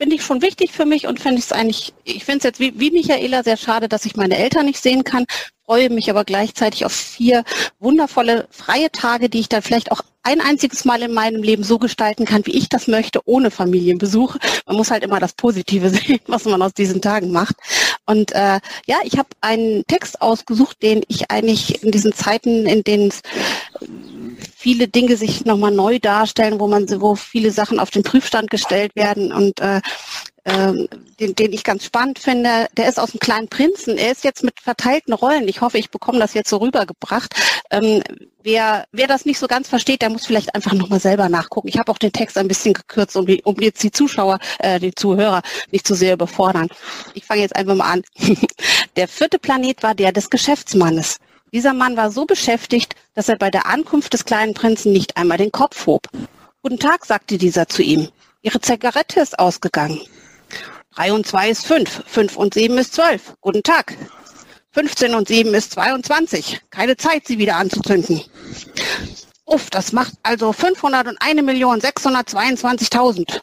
finde 0.00 0.16
ich 0.16 0.22
schon 0.22 0.40
wichtig 0.40 0.72
für 0.72 0.86
mich 0.86 1.06
und 1.06 1.20
finde 1.20 1.38
ich 1.38 1.44
es 1.44 1.52
eigentlich, 1.52 1.92
ich 2.04 2.24
finde 2.24 2.38
es 2.38 2.44
jetzt 2.44 2.60
wie, 2.60 2.72
wie 2.80 2.90
Michaela 2.90 3.42
sehr 3.42 3.58
schade, 3.58 3.86
dass 3.86 4.06
ich 4.06 4.16
meine 4.16 4.38
Eltern 4.38 4.64
nicht 4.64 4.82
sehen 4.82 5.04
kann, 5.04 5.26
freue 5.66 5.90
mich 5.90 6.08
aber 6.08 6.24
gleichzeitig 6.24 6.86
auf 6.86 6.92
vier 6.92 7.44
wundervolle 7.78 8.48
freie 8.50 8.90
Tage, 8.90 9.28
die 9.28 9.40
ich 9.40 9.50
dann 9.50 9.60
vielleicht 9.60 9.92
auch 9.92 10.00
ein 10.22 10.40
einziges 10.40 10.84
Mal 10.86 11.02
in 11.02 11.12
meinem 11.12 11.42
Leben 11.42 11.64
so 11.64 11.78
gestalten 11.78 12.24
kann, 12.24 12.46
wie 12.46 12.56
ich 12.56 12.68
das 12.68 12.88
möchte, 12.88 13.20
ohne 13.26 13.50
Familienbesuch. 13.50 14.36
Man 14.66 14.76
muss 14.76 14.90
halt 14.90 15.04
immer 15.04 15.20
das 15.20 15.34
Positive 15.34 15.90
sehen, 15.90 16.20
was 16.26 16.44
man 16.46 16.62
aus 16.62 16.72
diesen 16.72 17.02
Tagen 17.02 17.30
macht. 17.30 17.56
Und 18.10 18.32
äh, 18.32 18.58
ja, 18.86 18.96
ich 19.04 19.18
habe 19.18 19.28
einen 19.40 19.86
Text 19.86 20.20
ausgesucht, 20.20 20.82
den 20.82 21.04
ich 21.06 21.30
eigentlich 21.30 21.84
in 21.84 21.92
diesen 21.92 22.12
Zeiten, 22.12 22.66
in 22.66 22.82
denen 22.82 23.06
es 23.06 23.22
viele 24.56 24.88
Dinge 24.88 25.16
sich 25.16 25.44
nochmal 25.44 25.70
neu 25.70 26.00
darstellen, 26.00 26.58
wo 26.58 26.66
man, 26.66 26.88
wo 27.00 27.14
viele 27.14 27.52
Sachen 27.52 27.78
auf 27.78 27.90
den 27.90 28.02
Prüfstand 28.02 28.50
gestellt 28.50 28.96
werden 28.96 29.32
und 29.32 29.60
äh, 29.60 29.80
äh, 30.44 30.72
den, 31.20 31.34
den 31.34 31.52
ich 31.52 31.64
ganz 31.64 31.84
spannend 31.84 32.18
finde, 32.18 32.68
der 32.76 32.88
ist 32.88 32.98
aus 32.98 33.10
dem 33.10 33.20
kleinen 33.20 33.48
Prinzen. 33.48 33.98
Er 33.98 34.12
ist 34.12 34.24
jetzt 34.24 34.42
mit 34.42 34.60
verteilten 34.60 35.12
Rollen. 35.12 35.48
Ich 35.48 35.60
hoffe, 35.60 35.78
ich 35.78 35.90
bekomme 35.90 36.18
das 36.18 36.34
jetzt 36.34 36.50
so 36.50 36.58
rübergebracht. 36.58 37.34
Ähm, 37.70 38.02
wer, 38.42 38.84
wer 38.92 39.06
das 39.06 39.24
nicht 39.26 39.38
so 39.38 39.46
ganz 39.46 39.68
versteht, 39.68 40.02
der 40.02 40.10
muss 40.10 40.26
vielleicht 40.26 40.54
einfach 40.54 40.72
nochmal 40.72 41.00
selber 41.00 41.28
nachgucken. 41.28 41.68
Ich 41.68 41.78
habe 41.78 41.90
auch 41.92 41.98
den 41.98 42.12
Text 42.12 42.38
ein 42.38 42.48
bisschen 42.48 42.74
gekürzt, 42.74 43.16
um, 43.16 43.26
die, 43.26 43.42
um 43.42 43.56
jetzt 43.60 43.82
die 43.82 43.90
Zuschauer, 43.90 44.38
äh, 44.58 44.80
die 44.80 44.94
Zuhörer 44.94 45.42
nicht 45.70 45.86
zu 45.86 45.94
sehr 45.94 46.14
überfordern. 46.14 46.68
Ich 47.14 47.24
fange 47.24 47.42
jetzt 47.42 47.56
einfach 47.56 47.74
mal 47.74 47.90
an. 47.90 48.02
der 48.96 49.08
vierte 49.08 49.38
Planet 49.38 49.82
war 49.82 49.94
der 49.94 50.12
des 50.12 50.30
Geschäftsmannes. 50.30 51.18
Dieser 51.52 51.74
Mann 51.74 51.96
war 51.96 52.12
so 52.12 52.26
beschäftigt, 52.26 52.94
dass 53.14 53.28
er 53.28 53.36
bei 53.36 53.50
der 53.50 53.66
Ankunft 53.66 54.12
des 54.12 54.24
kleinen 54.24 54.54
Prinzen 54.54 54.92
nicht 54.92 55.16
einmal 55.16 55.38
den 55.38 55.50
Kopf 55.50 55.86
hob. 55.86 56.06
Guten 56.62 56.78
Tag, 56.78 57.04
sagte 57.04 57.38
dieser 57.38 57.68
zu 57.68 57.82
ihm. 57.82 58.08
Ihre 58.42 58.60
Zigarette 58.60 59.20
ist 59.20 59.38
ausgegangen. 59.38 60.00
Drei 60.94 61.12
und 61.12 61.26
zwei 61.26 61.50
ist 61.50 61.66
fünf. 61.66 62.02
Fünf 62.06 62.36
und 62.36 62.54
sieben 62.54 62.76
ist 62.78 62.94
zwölf. 62.94 63.34
Guten 63.40 63.62
Tag. 63.62 63.96
15 64.72 65.14
und 65.14 65.26
7 65.26 65.52
ist 65.52 65.72
22. 65.72 66.60
Keine 66.70 66.96
Zeit, 66.96 67.26
sie 67.26 67.38
wieder 67.38 67.56
anzuzünden. 67.56 68.22
Uff, 69.44 69.68
das 69.68 69.92
macht 69.92 70.12
also 70.22 70.52
501 70.52 71.42
Millionen 71.42 71.80
622.000. 71.80 73.40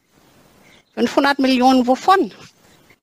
500 0.95 1.39
Millionen 1.39 1.85
wovon? 1.85 2.31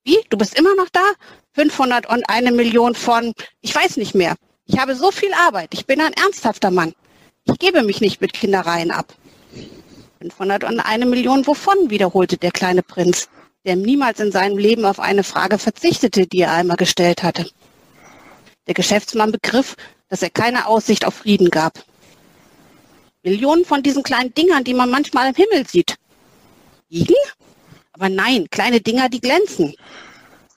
Wie? 0.05 0.19
Du 0.31 0.39
bist 0.39 0.59
immer 0.59 0.75
noch 0.75 0.89
da? 0.91 1.05
501 1.53 2.51
Millionen 2.53 2.95
von, 2.95 3.35
ich 3.61 3.75
weiß 3.75 3.99
nicht 3.99 4.15
mehr. 4.15 4.37
Ich 4.67 4.79
habe 4.79 4.97
so 4.97 5.11
viel 5.11 5.33
Arbeit. 5.35 5.75
Ich 5.75 5.85
bin 5.85 6.01
ein 6.01 6.15
ernsthafter 6.15 6.71
Mann. 6.71 6.95
Ich 7.45 7.59
gebe 7.59 7.83
mich 7.83 8.01
nicht 8.01 8.23
mit 8.23 8.33
Kindereien 8.33 8.91
ab. 8.91 9.15
501 10.37 11.05
Million 11.05 11.47
wovon? 11.47 11.91
wiederholte 11.91 12.39
der 12.39 12.53
kleine 12.53 12.83
Prinz, 12.83 13.29
der 13.65 13.77
niemals 13.77 14.21
in 14.21 14.33
seinem 14.33 14.59
Leben 14.59 14.85
auf 14.85 15.01
eine 15.01 15.25
Frage 15.25 15.59
verzichtete, 15.59 16.27
die 16.27 16.41
er 16.41 16.53
einmal 16.53 16.77
gestellt 16.77 17.23
hatte. 17.23 17.51
Der 18.67 18.75
Geschäftsmann 18.75 19.33
begriff, 19.33 19.77
dass 20.09 20.23
er 20.23 20.31
keine 20.31 20.67
Aussicht 20.67 21.05
auf 21.05 21.15
Frieden 21.15 21.51
gab. 21.51 21.85
Millionen 23.23 23.65
von 23.65 23.83
diesen 23.83 24.03
kleinen 24.03 24.35
Dingern, 24.35 24.65
die 24.65 24.75
man 24.75 24.91
manchmal 24.91 25.29
im 25.29 25.35
Himmel 25.35 25.67
sieht. 25.67 25.97
Ihnen? 26.89 27.15
Aber 27.93 28.09
nein, 28.09 28.47
kleine 28.51 28.81
Dinger, 28.81 29.09
die 29.09 29.21
glänzen. 29.21 29.75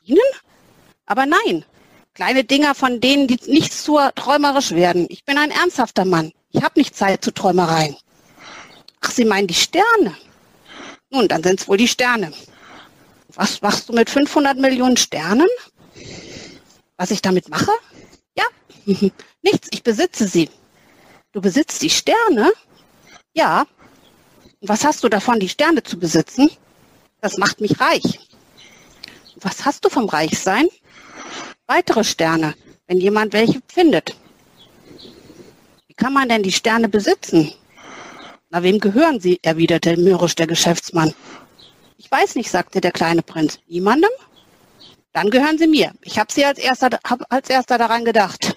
Ihnen? 0.04 0.20
Aber 1.06 1.26
nein, 1.26 1.64
Kleine 2.18 2.44
Dinger, 2.44 2.74
von 2.74 3.00
denen 3.00 3.28
die 3.28 3.40
nicht 3.46 3.72
zu 3.72 4.00
träumerisch 4.16 4.72
werden. 4.72 5.06
Ich 5.10 5.24
bin 5.24 5.38
ein 5.38 5.52
ernsthafter 5.52 6.04
Mann. 6.04 6.32
Ich 6.50 6.64
habe 6.64 6.80
nicht 6.80 6.96
Zeit 6.96 7.24
zu 7.24 7.32
Träumereien. 7.32 7.96
Ach, 9.02 9.12
Sie 9.12 9.24
meinen 9.24 9.46
die 9.46 9.54
Sterne? 9.54 10.18
Nun, 11.12 11.28
dann 11.28 11.44
sind 11.44 11.60
es 11.60 11.68
wohl 11.68 11.78
die 11.78 11.88
Sterne. 11.88 12.34
Was 13.38 13.62
machst 13.62 13.88
du 13.88 13.94
mit 13.94 14.10
500 14.10 14.58
Millionen 14.58 14.98
Sternen? 14.98 15.48
Was 16.98 17.12
ich 17.12 17.22
damit 17.22 17.48
mache? 17.50 17.72
Ja, 18.36 18.44
nichts, 19.42 19.70
ich 19.72 19.84
besitze 19.84 20.28
sie. 20.28 20.50
Du 21.32 21.40
besitzt 21.40 21.82
die 21.82 21.90
Sterne? 21.90 22.52
Ja. 23.34 23.68
Und 24.60 24.70
was 24.70 24.84
hast 24.84 25.04
du 25.04 25.10
davon, 25.10 25.40
die 25.40 25.50
Sterne 25.50 25.84
zu 25.84 25.98
besitzen? 25.98 26.50
Das 27.22 27.38
macht 27.38 27.62
mich 27.62 27.80
reich. 27.80 28.20
Was 29.38 29.66
hast 29.66 29.86
du 29.86 29.90
vom 29.90 30.10
Reichsein? 30.10 30.68
weitere 31.68 32.04
Sterne, 32.04 32.56
wenn 32.88 32.98
jemand 32.98 33.34
welche 33.34 33.62
findet. 33.68 34.16
Wie 35.88 35.94
kann 35.94 36.14
man 36.14 36.30
denn 36.30 36.44
die 36.44 36.52
Sterne 36.52 36.88
besitzen? 36.88 37.52
Na, 38.50 38.64
wem 38.64 38.80
gehören 38.80 39.20
sie? 39.20 39.40
erwiderte 39.42 39.98
mürrisch 39.98 40.36
der 40.36 40.48
Geschäftsmann. 40.48 41.14
Ich 41.98 42.10
weiß 42.10 42.36
nicht, 42.36 42.50
sagte 42.50 42.82
der 42.82 42.92
kleine 42.92 43.22
Prinz. 43.22 43.60
Niemandem? 43.68 44.10
Dann 45.14 45.30
gehören 45.30 45.58
sie 45.58 45.68
mir. 45.68 45.92
Ich 46.02 46.20
habe 46.20 46.32
sie 46.32 46.46
als 46.46 46.60
erster, 46.60 47.00
hab 47.04 47.22
als 47.30 47.50
erster 47.50 47.78
daran 47.78 48.06
gedacht. 48.06 48.56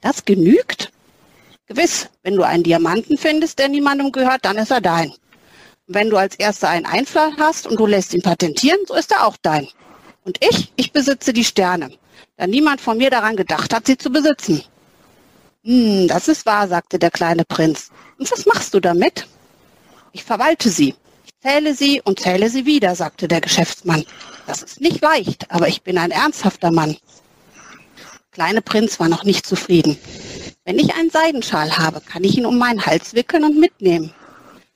Das 0.00 0.24
genügt? 0.24 0.90
Gewiss, 1.66 2.08
wenn 2.22 2.36
du 2.36 2.42
einen 2.42 2.62
Diamanten 2.62 3.16
findest, 3.16 3.58
der 3.58 3.68
niemandem 3.68 4.12
gehört, 4.12 4.44
dann 4.44 4.58
ist 4.58 4.70
er 4.70 4.80
dein. 4.80 5.10
Und 5.10 5.94
wenn 5.94 6.10
du 6.10 6.16
als 6.16 6.36
erster 6.36 6.68
einen 6.68 6.86
Einfall 6.86 7.32
hast 7.38 7.66
und 7.66 7.78
du 7.78 7.86
lässt 7.86 8.14
ihn 8.14 8.22
patentieren, 8.22 8.80
so 8.86 8.94
ist 8.94 9.12
er 9.12 9.26
auch 9.26 9.36
dein. 9.40 9.68
Und 10.24 10.38
ich, 10.42 10.72
ich 10.76 10.92
besitze 10.92 11.32
die 11.32 11.44
Sterne 11.44 11.90
da 12.36 12.46
niemand 12.46 12.80
von 12.80 12.98
mir 12.98 13.10
daran 13.10 13.36
gedacht 13.36 13.72
hat, 13.72 13.86
sie 13.86 13.96
zu 13.96 14.10
besitzen. 14.10 14.62
Hm, 15.64 16.08
das 16.08 16.28
ist 16.28 16.46
wahr, 16.46 16.68
sagte 16.68 16.98
der 16.98 17.10
kleine 17.10 17.44
Prinz. 17.44 17.90
Und 18.18 18.30
was 18.30 18.46
machst 18.46 18.74
du 18.74 18.80
damit? 18.80 19.26
Ich 20.12 20.24
verwalte 20.24 20.68
sie. 20.68 20.94
Zähle 21.44 21.74
sie 21.74 22.00
und 22.00 22.20
zähle 22.20 22.48
sie 22.48 22.64
wieder, 22.64 22.94
sagte 22.94 23.28
der 23.28 23.42
Geschäftsmann. 23.42 24.06
Das 24.46 24.62
ist 24.62 24.80
nicht 24.80 25.02
leicht, 25.02 25.50
aber 25.50 25.68
ich 25.68 25.82
bin 25.82 25.98
ein 25.98 26.10
ernsthafter 26.10 26.70
Mann. 26.70 26.96
Kleine 28.30 28.62
Prinz 28.62 28.98
war 28.98 29.10
noch 29.10 29.24
nicht 29.24 29.44
zufrieden. 29.44 29.98
Wenn 30.64 30.78
ich 30.78 30.94
einen 30.94 31.10
Seidenschal 31.10 31.76
habe, 31.76 32.00
kann 32.00 32.24
ich 32.24 32.38
ihn 32.38 32.46
um 32.46 32.56
meinen 32.56 32.86
Hals 32.86 33.12
wickeln 33.12 33.44
und 33.44 33.60
mitnehmen. 33.60 34.14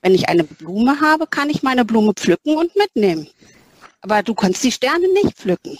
Wenn 0.02 0.14
ich 0.14 0.28
eine 0.28 0.44
Blume 0.44 1.00
habe, 1.00 1.26
kann 1.26 1.48
ich 1.48 1.62
meine 1.62 1.86
Blume 1.86 2.12
pflücken 2.12 2.58
und 2.58 2.76
mitnehmen. 2.76 3.30
Aber 4.02 4.22
du 4.22 4.34
kannst 4.34 4.62
die 4.62 4.70
Sterne 4.70 5.08
nicht 5.14 5.38
pflücken. 5.38 5.78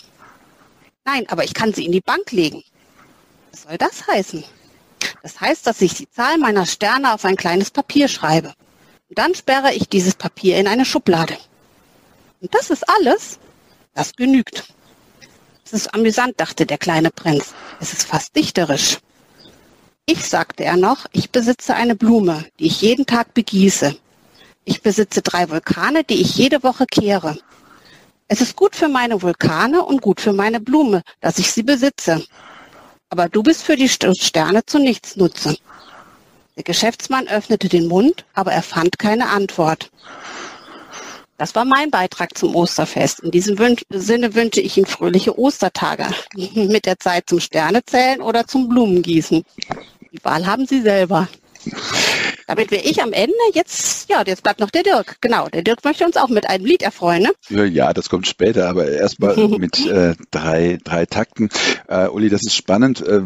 Nein, 1.04 1.26
aber 1.28 1.45
ich 1.45 1.52
kann 1.52 1.75
sie 1.75 1.85
in 1.85 1.92
die 1.92 2.00
Bank 2.00 2.33
legen. 2.33 2.64
Was 3.50 3.64
soll 3.64 3.76
das 3.76 4.07
heißen? 4.07 4.42
Das 5.23 5.38
heißt, 5.38 5.66
dass 5.66 5.83
ich 5.83 5.92
die 5.92 6.11
Zahl 6.11 6.38
meiner 6.38 6.64
Sterne 6.64 7.12
auf 7.12 7.26
ein 7.26 7.37
kleines 7.37 7.71
Papier 7.71 8.09
schreibe. 8.09 8.54
Dann 9.10 9.34
sperre 9.34 9.72
ich 9.74 9.88
dieses 9.88 10.14
Papier 10.14 10.58
in 10.58 10.68
eine 10.68 10.84
Schublade. 10.84 11.36
Und 12.40 12.54
das 12.54 12.70
ist 12.70 12.88
alles? 12.88 13.38
Das 13.94 14.14
genügt. 14.14 14.64
Es 15.64 15.72
ist 15.72 15.94
amüsant, 15.94 16.38
dachte 16.38 16.66
der 16.66 16.78
kleine 16.78 17.10
Prinz. 17.10 17.54
Es 17.80 17.92
ist 17.92 18.04
fast 18.04 18.36
dichterisch. 18.36 18.98
Ich, 20.06 20.26
sagte 20.26 20.64
er 20.64 20.76
noch, 20.76 21.06
ich 21.12 21.30
besitze 21.30 21.74
eine 21.74 21.94
Blume, 21.94 22.46
die 22.58 22.66
ich 22.66 22.80
jeden 22.80 23.06
Tag 23.06 23.34
begieße. 23.34 23.96
Ich 24.64 24.82
besitze 24.82 25.22
drei 25.22 25.50
Vulkane, 25.50 26.04
die 26.04 26.20
ich 26.20 26.36
jede 26.36 26.62
Woche 26.62 26.86
kehre. 26.86 27.38
Es 28.28 28.42
ist 28.42 28.56
gut 28.56 28.76
für 28.76 28.88
meine 28.88 29.22
Vulkane 29.22 29.82
und 29.82 30.02
gut 30.02 30.20
für 30.20 30.34
meine 30.34 30.60
Blume, 30.60 31.02
dass 31.20 31.38
ich 31.38 31.50
sie 31.50 31.62
besitze. 31.62 32.24
Aber 33.08 33.28
du 33.28 33.42
bist 33.42 33.62
für 33.62 33.76
die 33.76 33.88
Sterne 33.88 34.64
zu 34.66 34.78
nichts 34.78 35.16
nutze. 35.16 35.56
Der 36.58 36.64
Geschäftsmann 36.64 37.28
öffnete 37.28 37.68
den 37.68 37.86
Mund, 37.86 38.24
aber 38.34 38.50
er 38.50 38.64
fand 38.64 38.98
keine 38.98 39.28
Antwort. 39.28 39.92
Das 41.36 41.54
war 41.54 41.64
mein 41.64 41.92
Beitrag 41.92 42.36
zum 42.36 42.56
Osterfest. 42.56 43.20
In 43.20 43.30
diesem 43.30 43.76
Sinne 43.90 44.34
wünsche 44.34 44.60
ich 44.60 44.76
Ihnen 44.76 44.86
fröhliche 44.86 45.38
Ostertage 45.38 46.06
mit 46.54 46.84
der 46.84 46.98
Zeit 46.98 47.28
zum 47.28 47.38
Sternezählen 47.38 48.20
oder 48.20 48.48
zum 48.48 48.68
Blumengießen. 48.68 49.44
Die 50.10 50.24
Wahl 50.24 50.46
haben 50.46 50.66
Sie 50.66 50.82
selber. 50.82 51.28
Damit 52.48 52.70
wäre 52.70 52.82
ich 52.82 53.02
am 53.02 53.12
Ende. 53.12 53.34
Jetzt, 53.52 54.08
ja, 54.08 54.22
jetzt 54.26 54.42
bleibt 54.42 54.58
noch 54.60 54.70
der 54.70 54.82
Dirk. 54.82 55.16
Genau, 55.20 55.48
der 55.48 55.62
Dirk 55.62 55.84
möchte 55.84 56.06
uns 56.06 56.16
auch 56.16 56.30
mit 56.30 56.48
einem 56.48 56.64
Lied 56.64 56.82
erfreuen, 56.82 57.28
ne? 57.50 57.66
Ja, 57.66 57.92
das 57.92 58.08
kommt 58.08 58.26
später, 58.26 58.68
aber 58.68 58.88
erstmal 58.88 59.37
mit 59.58 59.87
äh, 59.87 60.14
drei, 60.30 60.78
drei 60.82 61.04
Takten. 61.04 61.50
Äh, 61.88 62.08
Uli, 62.08 62.30
das 62.30 62.42
ist 62.42 62.54
spannend, 62.54 63.06
äh, 63.06 63.20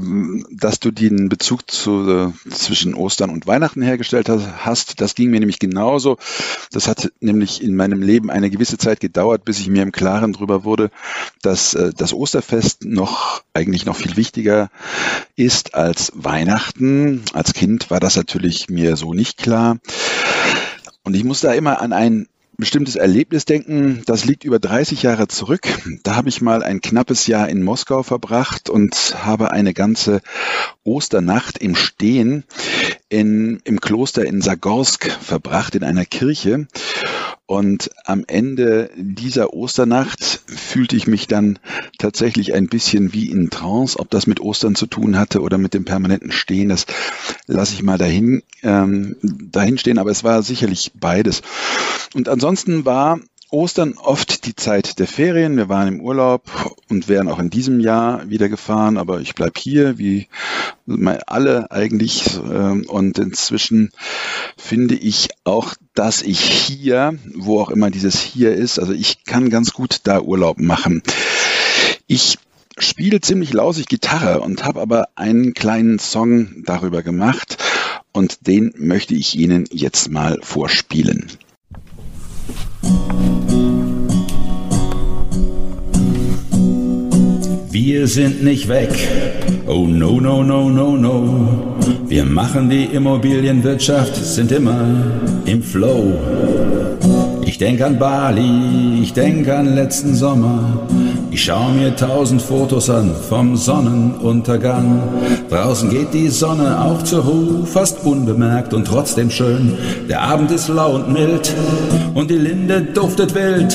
dass 0.51 0.81
du 0.81 0.91
den 0.91 1.29
Bezug 1.29 1.71
zu, 1.71 2.33
äh, 2.35 2.51
zwischen 2.51 2.95
Ostern 2.95 3.31
und 3.31 3.47
Weihnachten 3.47 3.81
hergestellt 3.81 4.29
hast. 4.29 5.01
Das 5.01 5.15
ging 5.15 5.31
mir 5.31 5.39
nämlich 5.39 5.61
genauso. 5.61 6.17
Das 6.73 6.89
hat 6.89 7.13
nämlich 7.21 7.63
in 7.63 7.77
meinem 7.77 8.03
Leben 8.03 8.29
eine 8.29 8.51
gewisse 8.51 8.77
Zeit 8.77 8.99
gedauert, 8.99 9.45
bis 9.45 9.61
ich 9.61 9.69
mir 9.69 9.83
im 9.83 9.93
Klaren 9.93 10.33
darüber 10.33 10.65
wurde, 10.65 10.91
dass 11.43 11.75
äh, 11.75 11.93
das 11.97 12.13
Osterfest 12.13 12.85
noch 12.85 13.43
eigentlich 13.55 13.87
noch 13.87 13.97
viel 13.97 14.17
wichtiger 14.17 14.69
ist 15.37 15.77
als 15.77 16.11
Weihnachten. 16.17 17.23
Als 17.35 17.53
Kind 17.53 17.91
war 17.91 18.01
das 18.01 18.17
natürlich 18.17 18.32
mir 18.71 18.97
so 18.97 19.15
nicht 19.15 19.39
klar. 19.39 19.79
Und 21.05 21.15
ich 21.15 21.25
muss 21.25 21.41
da 21.41 21.53
immer 21.53 21.81
an 21.81 21.93
ein 21.93 22.29
bestimmtes 22.57 22.97
Erlebnis 22.97 23.45
denken. 23.45 24.03
Das 24.07 24.25
liegt 24.25 24.45
über 24.45 24.59
30 24.59 25.03
Jahre 25.03 25.29
zurück. 25.29 25.67
Da 26.05 26.15
habe 26.15 26.29
ich 26.29 26.41
mal 26.41 26.63
ein 26.63 26.81
knappes 26.81 27.27
Jahr 27.27 27.49
in 27.49 27.63
Moskau 27.63 28.03
verbracht 28.03 28.71
und 28.71 29.17
habe 29.25 29.51
eine 29.51 29.75
ganze 29.75 30.21
Osternacht 30.85 31.59
im 31.59 31.75
Stehen 31.75 32.45
in, 33.09 33.61
im 33.65 33.81
Kloster 33.81 34.25
in 34.25 34.43
Sagorsk 34.43 35.11
verbracht, 35.11 35.75
in 35.75 35.85
einer 35.85 36.05
Kirche. 36.05 36.67
Und 37.53 37.91
am 38.07 38.25
Ende 38.27 38.89
dieser 38.97 39.53
Osternacht 39.53 40.41
fühlte 40.47 40.97
ich 40.97 41.07
mich 41.07 41.27
dann 41.27 41.59
tatsächlich 41.99 42.55
ein 42.55 42.67
bisschen 42.67 43.13
wie 43.13 43.31
in 43.31 43.51
Trance. 43.51 43.99
Ob 43.99 44.09
das 44.09 44.27
mit 44.27 44.41
Ostern 44.41 44.75
zu 44.75 44.87
tun 44.87 45.19
hatte 45.19 45.43
oder 45.43 45.59
mit 45.59 45.75
dem 45.75 45.85
permanenten 45.85 46.33
Stehen, 46.33 46.71
das 46.71 46.87
lasse 47.47 47.75
ich 47.75 47.83
mal 47.83 47.99
dahin, 47.99 48.43
ähm, 48.63 49.17
dahin 49.21 49.77
stehen. 49.77 49.99
Aber 49.99 50.11
es 50.11 50.25
war 50.25 50.43
sicherlich 50.43 50.93
beides. 50.95 51.43
Und 52.15 52.31
ansonsten 52.31 52.87
war 52.87 53.21
Ostern 53.53 53.99
oft 53.99 54.47
die 54.47 54.57
Zeit 54.57 54.99
der 54.99 55.07
Ferien. 55.07 55.59
Wir 55.59 55.69
waren 55.69 55.87
im 55.87 56.01
Urlaub 56.01 56.75
und 56.89 57.09
wären 57.09 57.29
auch 57.29 57.39
in 57.39 57.51
diesem 57.51 57.81
Jahr 57.81 58.29
wieder 58.31 58.49
gefahren, 58.49 58.97
aber 58.97 59.21
ich 59.21 59.35
bleib 59.35 59.59
hier, 59.59 59.99
wie 59.99 60.29
alle 60.87 61.71
eigentlich. 61.71 62.41
Ähm, 62.51 62.87
und 62.89 63.19
inzwischen 63.19 63.91
finde 64.57 64.95
ich 64.95 65.29
auch, 65.45 65.75
dass 65.95 66.23
ich 66.23 66.41
hier, 66.41 67.19
wo 67.35 67.61
auch 67.61 67.69
immer 67.69 67.91
dieses 67.91 68.21
hier 68.21 68.55
ist, 68.55 68.79
also 68.79 68.95
ich 68.95 69.25
kann 69.25 69.51
ganz 69.51 69.75
gut 69.75 70.01
da 70.05 70.23
Urlaub 70.23 70.59
machen. 70.59 71.03
Ich 72.07 72.39
spiele 72.79 73.21
ziemlich 73.21 73.53
lausig 73.53 73.85
Gitarre 73.87 74.41
und 74.41 74.65
habe 74.65 74.81
aber 74.81 75.09
einen 75.15 75.53
kleinen 75.53 75.99
Song 75.99 76.65
darüber 76.65 77.03
gemacht 77.03 77.59
und 78.13 78.47
den 78.47 78.73
möchte 78.79 79.15
ich 79.15 79.39
Ihnen 79.39 79.67
jetzt 79.71 80.11
mal 80.11 80.39
vorspielen. 80.43 81.27
Wir 87.73 88.07
sind 88.07 88.45
nicht 88.45 88.69
weg. 88.69 88.91
Oh 89.67 89.87
no, 89.87 90.21
no, 90.21 90.43
no, 90.43 90.69
no, 90.69 90.95
no. 90.95 91.75
Wir 92.07 92.27
machen 92.27 92.69
die 92.69 92.85
Immobilienwirtschaft, 92.85 94.15
sind 94.15 94.53
immer 94.53 94.85
im 95.47 95.63
Flow. 95.63 96.13
Ich 97.47 97.57
denk 97.57 97.81
an 97.81 97.99
Bali, 97.99 99.01
ich 99.03 99.15
denk 99.15 99.49
an 99.49 99.75
letzten 99.75 100.15
Sommer. 100.15 100.87
Ich 101.31 101.45
schau 101.45 101.71
mir 101.71 101.97
tausend 101.97 102.43
Fotos 102.43 102.91
an 102.91 103.15
vom 103.31 103.57
Sonnenuntergang. 103.57 105.03
Draußen 105.49 105.89
geht 105.89 106.13
die 106.13 106.29
Sonne 106.29 106.79
auch 106.79 107.03
zur 107.05 107.25
Ruhe, 107.25 107.65
fast 107.65 108.05
unbemerkt 108.05 108.75
und 108.75 108.87
trotzdem 108.87 109.31
schön. 109.31 109.79
Der 110.11 110.21
Abend 110.21 110.51
ist 110.51 110.69
lau 110.69 110.97
und 110.97 111.11
mild 111.11 111.55
und 112.13 112.31
die 112.31 112.37
Linde 112.37 112.83
duftet 112.83 113.35
wild. 113.35 113.75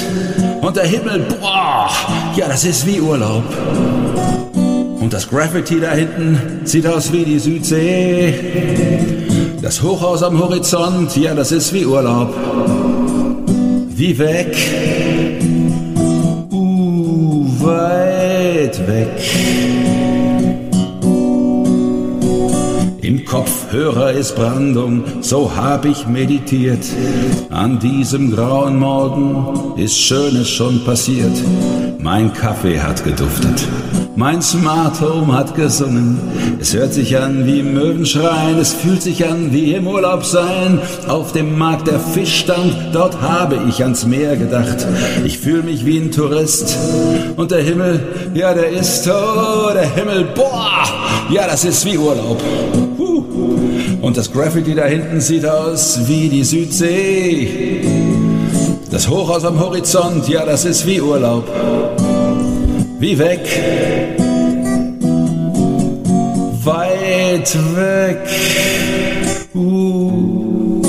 Und 0.61 0.75
der 0.75 0.85
Himmel, 0.85 1.25
boah, 1.41 1.89
ja, 2.37 2.47
das 2.47 2.63
ist 2.65 2.85
wie 2.85 3.01
Urlaub. 3.01 3.43
Und 5.01 5.11
das 5.11 5.27
Graffiti 5.27 5.79
da 5.79 5.91
hinten 5.91 6.61
sieht 6.65 6.85
aus 6.85 7.11
wie 7.11 7.25
die 7.25 7.39
Südsee. 7.39 8.33
Das 9.61 9.81
Hochhaus 9.81 10.21
am 10.21 10.39
Horizont, 10.39 11.17
ja, 11.17 11.33
das 11.33 11.51
ist 11.51 11.73
wie 11.73 11.85
Urlaub. 11.85 12.33
Wie 13.89 14.17
weg. 14.19 14.55
Uh, 16.51 17.47
weit 17.59 18.87
weg. 18.87 19.07
Im 23.01 23.25
Kopfhörer 23.25 24.11
ist 24.11 24.35
Brandung, 24.35 25.03
so 25.21 25.55
hab 25.55 25.85
ich 25.85 26.05
meditiert. 26.07 26.85
An 27.49 27.79
diesem 27.79 28.29
grauen 28.29 28.77
Morgen 28.77 29.73
ist 29.77 29.97
Schönes 29.97 30.49
schon 30.49 30.83
passiert. 30.85 31.33
Mein 32.09 32.31
Kaffee 32.31 32.79
hat 32.79 33.03
geduftet. 33.03 33.67
Mein 34.15 34.41
Smart 34.41 35.01
Home 35.01 35.33
hat 35.33 35.55
gesungen. 35.55 36.17
Es 36.57 36.73
hört 36.73 36.93
sich 36.93 37.17
an 37.17 37.45
wie 37.45 37.61
Möwenschreien. 37.61 38.57
Es 38.57 38.71
fühlt 38.71 39.01
sich 39.01 39.27
an 39.27 39.51
wie 39.51 39.73
im 39.73 39.87
Urlaub 39.87 40.23
sein. 40.23 40.79
Auf 41.09 41.33
dem 41.33 41.57
Markt 41.57 41.87
der 41.87 41.99
Fischstand, 41.99 42.73
dort 42.93 43.21
habe 43.21 43.59
ich 43.67 43.83
ans 43.83 44.05
Meer 44.05 44.37
gedacht. 44.37 44.87
Ich 45.25 45.37
fühle 45.37 45.63
mich 45.63 45.85
wie 45.85 45.97
ein 45.97 46.09
Tourist. 46.09 46.77
Und 47.35 47.51
der 47.51 47.61
Himmel, 47.61 47.99
ja, 48.33 48.53
der 48.53 48.69
ist, 48.69 49.05
oh, 49.09 49.73
der 49.73 49.93
Himmel, 49.93 50.29
boah, 50.33 50.83
ja, 51.29 51.45
das 51.45 51.65
ist 51.65 51.83
wie 51.83 51.97
Urlaub. 51.97 52.41
Huh. 52.97 53.25
Und 54.01 54.15
das 54.15 54.31
Graffiti 54.31 54.73
da 54.75 54.85
hinten 54.85 55.19
sieht 55.19 55.45
aus 55.45 55.99
wie 56.07 56.29
die 56.29 56.45
Südsee. 56.45 57.81
Das 58.89 59.09
Hochhaus 59.09 59.43
am 59.43 59.59
Horizont, 59.59 60.29
ja, 60.29 60.45
das 60.45 60.63
ist 60.63 60.87
wie 60.87 61.01
Urlaub 61.01 61.43
wie 62.99 63.17
weg, 63.17 63.39
weit 66.63 67.57
weg. 67.75 68.27
Uh, 69.53 70.81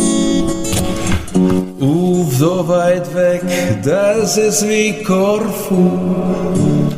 uh, 1.81 2.25
so 2.31 2.69
weit 2.69 3.15
weg, 3.15 3.43
das 3.83 4.37
ist 4.37 4.69
wie 4.69 5.03
Korfu, 5.05 5.91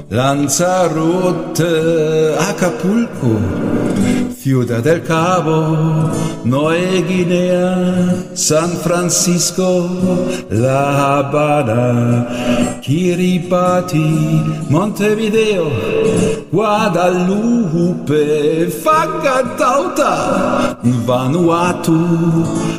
Lanzarote, 0.09 1.69
Acapulco. 2.39 3.37
Ciudad 4.43 4.83
del 4.83 5.03
Cabo, 5.03 6.09
Nueva 6.45 7.07
Guinea, 7.07 8.25
San 8.33 8.71
Francisco, 8.71 9.87
La 10.49 11.19
Habana, 11.19 12.81
Kiribati, 12.81 14.43
Montevideo, 14.71 15.71
Guadalupe, 16.51 18.17
Facatauta, 18.83 20.15
Vanuatu, 21.05 21.99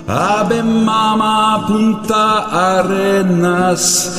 Abe 0.07 0.63
Mama, 0.63 1.63
Punta 1.67 2.47
Arenas, 2.79 4.17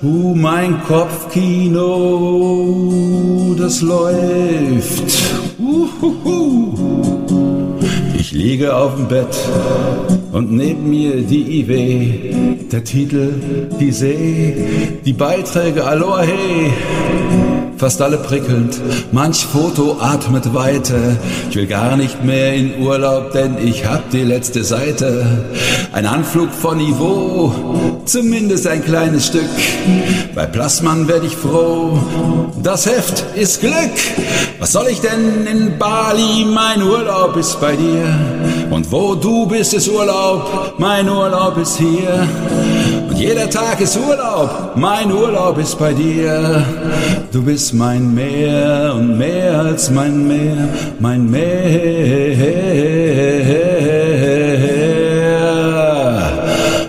uh, 0.00 0.32
mein 0.36 0.80
Kopfkino, 0.86 1.90
das 3.58 3.82
läuft. 3.82 5.53
Ich 8.18 8.32
liege 8.32 8.76
auf 8.76 8.96
dem 8.96 9.08
Bett 9.08 9.36
und 10.32 10.52
neben 10.52 10.90
mir 10.90 11.22
die 11.22 11.60
IW, 11.60 12.66
der 12.70 12.84
Titel, 12.84 13.32
die 13.80 13.92
See, 13.92 14.54
die 15.04 15.12
Beiträge, 15.12 15.84
Aloha 15.84 16.22
hey 16.22 17.63
fast 17.76 18.00
alle 18.00 18.18
prickelnd, 18.18 18.80
manch 19.12 19.44
Foto 19.44 19.96
atmet 20.00 20.54
Weite. 20.54 21.16
Ich 21.50 21.56
will 21.56 21.66
gar 21.66 21.96
nicht 21.96 22.24
mehr 22.24 22.54
in 22.54 22.80
Urlaub, 22.80 23.32
denn 23.32 23.56
ich 23.58 23.86
hab 23.86 24.10
die 24.10 24.22
letzte 24.22 24.64
Seite. 24.64 25.44
Ein 25.92 26.06
Anflug 26.06 26.50
von 26.52 26.78
Niveau, 26.78 27.52
zumindest 28.04 28.66
ein 28.66 28.84
kleines 28.84 29.26
Stück. 29.26 29.48
Bei 30.34 30.46
Plasman 30.46 31.08
werd 31.08 31.24
ich 31.24 31.36
froh, 31.36 31.98
das 32.62 32.86
Heft 32.86 33.24
ist 33.36 33.60
Glück. 33.60 33.92
Was 34.58 34.72
soll 34.72 34.88
ich 34.88 35.00
denn 35.00 35.46
in 35.46 35.78
Bali? 35.78 36.44
Mein 36.46 36.82
Urlaub 36.82 37.36
ist 37.36 37.60
bei 37.60 37.76
dir. 37.76 38.06
Und 38.70 38.90
wo 38.90 39.14
du 39.14 39.46
bist, 39.46 39.74
ist 39.74 39.88
Urlaub. 39.88 40.74
Mein 40.78 41.08
Urlaub 41.08 41.58
ist 41.58 41.76
hier. 41.76 42.26
Jeder 43.16 43.48
Tag 43.48 43.80
ist 43.80 43.96
Urlaub. 43.96 44.76
Mein 44.76 45.10
Urlaub 45.12 45.58
ist 45.58 45.78
bei 45.78 45.92
dir. 45.92 46.64
Du 47.32 47.42
bist 47.42 47.72
mein 47.72 48.14
Meer 48.14 48.94
und 48.96 49.16
mehr 49.18 49.60
als 49.60 49.90
mein 49.90 50.26
Meer, 50.26 50.68
mein 50.98 51.30
Meer. 51.30 51.44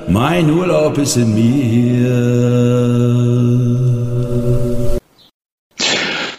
Mein 0.08 0.50
Urlaub 0.50 0.98
ist 0.98 1.18
in 1.18 1.36
mir. 1.36 2.16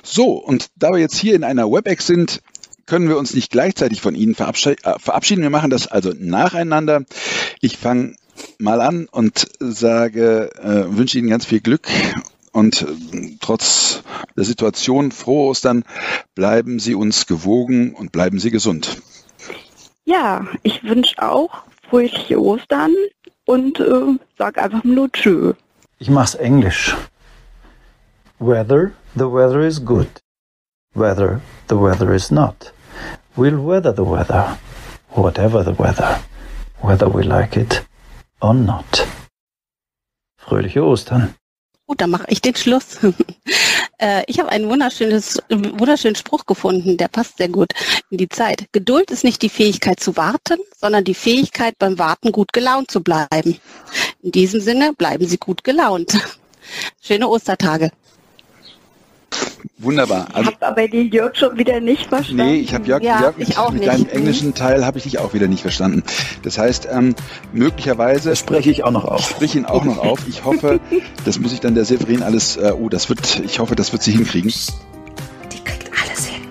So, 0.03 0.33
und 0.33 0.67
da 0.77 0.91
wir 0.93 0.99
jetzt 0.99 1.17
hier 1.17 1.35
in 1.35 1.45
einer 1.45 1.71
WebEx 1.71 2.07
sind, 2.07 2.43
können 2.87 3.09
wir 3.09 3.19
uns 3.19 3.35
nicht 3.35 3.51
gleichzeitig 3.51 4.01
von 4.01 4.15
Ihnen 4.15 4.35
verabschieden. 4.35 5.43
Wir 5.43 5.51
machen 5.51 5.71
das 5.71 5.87
also 5.87 6.13
nacheinander. 6.19 7.05
Ich 7.61 7.77
fange 7.77 8.17
mal 8.59 8.81
an 8.81 9.07
und 9.11 9.49
sage, 9.61 10.51
äh, 10.57 10.97
wünsche 10.97 11.19
Ihnen 11.19 11.29
ganz 11.29 11.45
viel 11.47 11.61
Glück 11.61 11.89
und 12.53 12.83
äh, 12.83 13.37
trotz 13.41 14.03
der 14.37 14.45
Situation 14.45 15.13
frohe 15.13 15.51
Ostern. 15.51 15.85
Bleiben 16.35 16.79
Sie 16.79 16.95
uns 16.95 17.27
gewogen 17.27 17.95
und 17.95 18.13
bleiben 18.13 18.39
Sie 18.39 18.51
gesund. 18.51 19.03
Ja, 20.05 20.47
ich 20.63 20.83
wünsche 20.85 21.23
auch 21.23 21.51
fröhliche 21.89 22.41
Ostern 22.41 22.95
und 23.45 23.81
äh, 23.81 24.19
sag 24.39 24.59
einfach 24.59 24.85
nur 24.85 25.11
Tschö. 25.13 25.55
Ich 25.99 26.11
mach's 26.11 26.35
Englisch. 26.35 26.97
Whether 28.39 28.93
the 29.15 29.25
weather 29.25 29.61
is 29.61 29.85
good, 29.85 30.09
whether 30.95 31.41
the 31.69 31.77
weather 31.77 32.13
is 32.13 32.31
not, 32.31 32.73
we'll 33.35 33.59
weather 33.59 33.95
the 33.95 34.05
weather, 34.05 34.59
whatever 35.15 35.65
the 35.65 35.79
weather, 35.79 36.21
whether 36.83 37.13
we 37.13 37.23
like 37.23 37.57
it 37.57 37.83
or 38.41 38.55
not. 38.55 39.07
Fröhliche 40.39 40.85
Ostern. 40.85 41.35
Gut, 41.87 42.01
dann 42.01 42.11
mache 42.11 42.27
ich 42.29 42.41
den 42.41 42.57
Schluss. 42.57 42.99
Äh, 43.99 44.25
ich 44.27 44.39
habe 44.39 44.51
einen 44.51 44.69
wunderschönes, 44.69 45.39
wunderschönen 45.49 46.17
Spruch 46.17 46.45
gefunden, 46.45 46.99
der 46.99 47.09
passt 47.09 47.39
sehr 47.39 47.49
gut 47.49 47.73
in 48.11 48.19
die 48.19 48.29
Zeit. 48.29 48.67
Geduld 48.73 49.11
ist 49.11 49.25
nicht 49.25 49.41
die 49.41 49.49
Fähigkeit 49.49 50.01
zu 50.01 50.19
warten, 50.19 50.59
sondern 50.77 51.05
die 51.05 51.15
Fähigkeit 51.15 51.79
beim 51.79 51.99
Warten 51.99 52.31
gut 52.31 52.53
gelaunt 52.53 52.91
zu 52.91 53.03
bleiben. 53.03 53.59
In 54.23 54.33
diesem 54.33 54.61
Sinne 54.61 54.93
bleiben 54.93 55.27
Sie 55.27 55.39
gut 55.39 55.65
gelaunt. 55.65 56.13
Schöne 57.01 57.27
Ostertage. 57.27 57.91
Wunderbar. 59.79 60.29
Also, 60.33 60.51
ich 60.51 60.57
habe 60.57 60.67
aber 60.67 60.89
den 60.89 61.11
Jörg 61.11 61.37
schon 61.37 61.57
wieder 61.59 61.81
nicht 61.81 62.07
verstanden. 62.07 62.45
Nee, 62.45 62.57
ich 62.57 62.75
habe 62.75 62.87
Jörg, 62.87 63.03
ja, 63.03 63.21
Jörg 63.21 63.37
mit, 63.37 63.73
mit 63.73 63.87
deinem 63.87 64.09
englischen 64.09 64.55
Teil 64.55 64.87
habe 64.87 64.99
ich 64.99 65.05
dich 65.05 65.19
auch 65.19 65.35
wieder 65.35 65.49
nicht 65.49 65.63
verstanden. 65.63 66.03
Das 66.43 66.59
heißt, 66.59 66.89
ähm, 66.91 67.15
möglicherweise 67.53 68.31
das 68.31 68.39
spreche 68.39 68.71
ich 68.71 68.85
auch 68.85 68.91
noch 68.91 69.05
auf. 69.05 69.29
Sprich 69.29 69.55
ihn 69.55 69.67
auch 69.67 69.85
noch 69.85 69.99
auf. 69.99 70.21
Ich 70.29 70.45
hoffe, 70.45 70.81
das 71.25 71.39
muss 71.39 71.53
ich 71.53 71.61
dann 71.61 71.75
der 71.75 71.85
Severin 71.85 72.23
alles. 72.23 72.57
Äh, 72.57 72.73
oh, 72.79 72.89
das 72.89 73.09
wird. 73.09 73.41
Ich 73.45 73.59
hoffe, 73.59 73.77
das 73.77 73.93
wird 73.93 74.03
sie 74.03 74.13
hinkriegen. 74.13 74.53
Die 75.53 75.63
kriegt 75.63 75.91
alles 76.03 76.27
hin. 76.27 76.43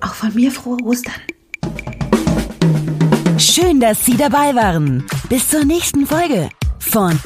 Auch 0.00 0.14
von 0.14 0.34
mir 0.34 0.50
frohe 0.50 0.78
Ostern. 0.84 1.14
Schön, 3.38 3.80
dass 3.80 4.04
Sie 4.04 4.16
dabei 4.16 4.54
waren. 4.54 5.06
Bis 5.28 5.48
zur 5.48 5.64
nächsten 5.64 6.06
Folge 6.06 6.50
von 6.78 7.18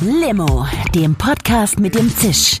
Limo, 0.00 0.66
dem 0.94 1.14
Podcast 1.14 1.78
mit 1.78 1.94
dem 1.94 2.14
Zisch 2.16 2.60